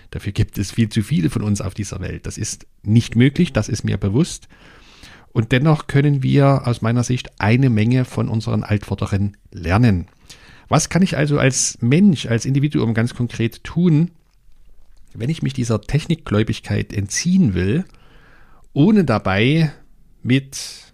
Dafür 0.09 0.31
gibt 0.31 0.57
es 0.57 0.71
viel 0.71 0.89
zu 0.89 1.03
viele 1.03 1.29
von 1.29 1.43
uns 1.43 1.61
auf 1.61 1.75
dieser 1.75 2.01
Welt. 2.01 2.25
Das 2.25 2.39
ist 2.39 2.65
nicht 2.81 3.15
möglich, 3.15 3.53
das 3.53 3.69
ist 3.69 3.83
mir 3.83 3.97
bewusst. 3.97 4.47
Und 5.31 5.51
dennoch 5.51 5.85
können 5.85 6.23
wir 6.23 6.65
aus 6.65 6.81
meiner 6.81 7.03
Sicht 7.03 7.39
eine 7.39 7.69
Menge 7.69 8.03
von 8.03 8.29
unseren 8.29 8.63
Altvorderen 8.63 9.37
lernen. 9.51 10.07
Was 10.69 10.89
kann 10.89 11.03
ich 11.03 11.17
also 11.17 11.37
als 11.37 11.77
Mensch, 11.81 12.25
als 12.25 12.45
Individuum 12.45 12.95
ganz 12.95 13.13
konkret 13.13 13.63
tun, 13.63 14.09
wenn 15.13 15.29
ich 15.29 15.43
mich 15.43 15.53
dieser 15.53 15.81
Technikgläubigkeit 15.81 16.93
entziehen 16.93 17.53
will, 17.53 17.85
ohne 18.77 19.05
dabei 19.05 19.71
mit, 20.21 20.93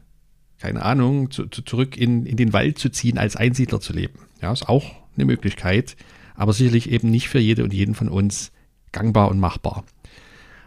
keine 0.57 0.83
Ahnung, 0.83 1.31
zu, 1.31 1.47
zu, 1.47 1.63
zurück 1.63 1.97
in, 1.97 2.25
in 2.25 2.37
den 2.37 2.53
Wald 2.53 2.79
zu 2.79 2.89
ziehen, 2.89 3.17
als 3.17 3.35
Einsiedler 3.35 3.81
zu 3.81 3.91
leben. 3.91 4.19
Ja, 4.41 4.53
ist 4.53 4.69
auch 4.69 4.85
eine 5.17 5.25
Möglichkeit, 5.25 5.97
aber 6.33 6.53
sicherlich 6.53 6.89
eben 6.89 7.09
nicht 7.09 7.27
für 7.27 7.39
jede 7.39 7.61
und 7.61 7.73
jeden 7.73 7.93
von 7.93 8.07
uns 8.07 8.53
gangbar 8.93 9.29
und 9.29 9.37
machbar. 9.37 9.83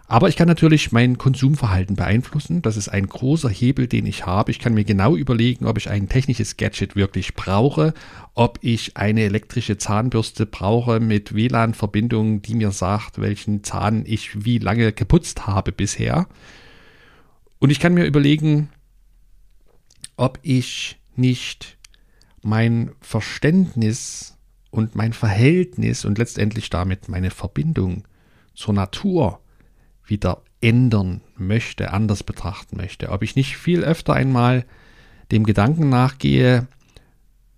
Aber 0.09 0.29
ich 0.29 0.37
kann 0.37 0.47
natürlich 0.47 0.93
mein 0.93 1.17
Konsumverhalten 1.17 1.97
beeinflussen. 1.97 2.61
Das 2.61 2.77
ist 2.77 2.91
ein 2.91 3.07
großer 3.07 3.49
Hebel, 3.49 3.87
den 3.87 4.05
ich 4.05 4.27
habe. 4.27 4.51
Ich 4.51 4.59
kann 4.59 4.75
mir 4.75 4.85
genau 4.85 5.17
überlegen, 5.17 5.65
ob 5.65 5.79
ich 5.79 5.89
ein 5.89 6.11
technisches 6.11 6.59
Gadget 6.59 6.97
wirklich 6.97 7.35
brauche, 7.35 7.95
ob 8.35 8.59
ich 8.61 8.99
eine 8.99 9.23
elektrische 9.23 9.79
Zahnbürste 9.79 10.45
brauche 10.45 11.01
mit 11.01 11.35
WLAN-Verbindung, 11.35 12.43
die 12.43 12.55
mir 12.57 12.73
sagt, 12.73 13.23
welchen 13.23 13.65
Zahn 13.65 14.05
ich 14.07 14.45
wie 14.45 14.59
lange 14.59 14.93
geputzt 14.93 15.47
habe 15.47 15.73
bisher. 15.73 16.27
Und 17.59 17.71
ich 17.71 17.81
kann 17.81 17.95
mir 17.95 18.05
überlegen, 18.05 18.71
ob 20.17 20.39
ich 20.43 20.99
nicht 21.15 21.79
mein 22.43 22.93
Verständnis 23.01 24.37
und 24.71 24.95
mein 24.95 25.13
Verhältnis 25.13 26.05
und 26.05 26.19
letztendlich 26.19 26.71
damit 26.71 27.09
meine 27.09 27.31
Verbindung 27.31 28.05
zur 28.55 28.75
Natur 28.75 29.41
wieder 30.05 30.43
ändern 30.61 31.23
möchte, 31.37 31.93
anders 31.93 32.23
betrachten 32.23 32.77
möchte. 32.77 33.11
Ob 33.11 33.23
ich 33.23 33.37
nicht 33.37 33.57
viel 33.57 33.83
öfter 33.83 34.15
einmal 34.15 34.65
dem 35.31 35.45
Gedanken 35.45 35.89
nachgehe, 35.89 36.69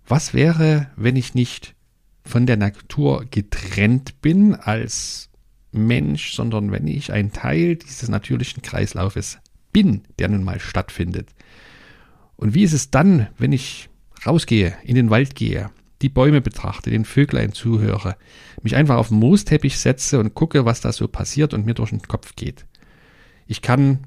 was 0.07 0.33
wäre, 0.33 0.89
wenn 0.95 1.15
ich 1.15 1.35
nicht 1.35 1.75
von 2.23 2.45
der 2.45 2.57
Natur 2.57 3.25
getrennt 3.29 4.21
bin 4.21 4.55
als 4.55 5.29
Mensch, 5.71 6.33
sondern 6.33 6.71
wenn 6.71 6.87
ich 6.87 7.11
ein 7.11 7.31
Teil 7.31 7.75
dieses 7.75 8.09
natürlichen 8.09 8.63
Kreislaufes 8.63 9.37
bin, 9.71 10.03
der 10.17 10.29
nun 10.29 10.43
mal 10.43 10.59
stattfindet. 10.59 11.29
Und 12.35 12.53
wie 12.53 12.63
ist 12.63 12.73
es 12.73 12.89
dann, 12.91 13.27
wenn 13.37 13.51
ich 13.51 13.89
rausgehe, 14.25 14.73
in 14.83 14.95
den 14.95 15.09
Wald 15.09 15.35
gehe, 15.35 15.69
die 16.01 16.09
Bäume 16.09 16.41
betrachte, 16.41 16.89
den 16.89 17.05
Vöglein 17.05 17.51
zuhöre, 17.51 18.15
mich 18.61 18.75
einfach 18.75 18.95
auf 18.95 19.09
den 19.09 19.19
Moosteppich 19.19 19.77
setze 19.77 20.19
und 20.19 20.33
gucke, 20.33 20.65
was 20.65 20.81
da 20.81 20.91
so 20.91 21.07
passiert 21.07 21.53
und 21.53 21.65
mir 21.65 21.73
durch 21.73 21.89
den 21.89 22.01
Kopf 22.01 22.35
geht. 22.35 22.65
Ich 23.47 23.61
kann 23.61 23.99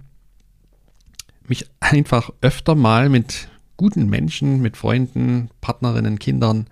mich 1.46 1.68
einfach 1.80 2.30
öfter 2.40 2.74
mal 2.74 3.08
mit 3.08 3.48
guten 3.76 4.08
Menschen, 4.08 4.62
mit 4.62 4.76
Freunden, 4.76 5.50
Partnerinnen, 5.60 6.18
Kindern 6.18 6.68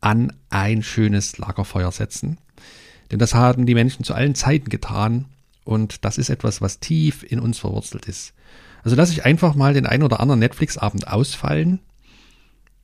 an 0.00 0.32
ein 0.48 0.82
schönes 0.82 1.38
Lagerfeuer 1.38 1.92
setzen. 1.92 2.38
Denn 3.10 3.18
das 3.18 3.34
haben 3.34 3.66
die 3.66 3.74
Menschen 3.74 4.04
zu 4.04 4.14
allen 4.14 4.34
Zeiten 4.34 4.70
getan 4.70 5.26
und 5.70 6.04
das 6.04 6.18
ist 6.18 6.28
etwas, 6.28 6.60
was 6.60 6.80
tief 6.80 7.22
in 7.22 7.40
uns 7.40 7.58
verwurzelt 7.58 8.06
ist. 8.06 8.34
Also 8.82 8.96
lasse 8.96 9.12
ich 9.12 9.24
einfach 9.24 9.54
mal 9.54 9.74
den 9.74 9.86
ein 9.86 10.02
oder 10.02 10.20
anderen 10.20 10.40
Netflix-Abend 10.40 11.08
ausfallen, 11.08 11.80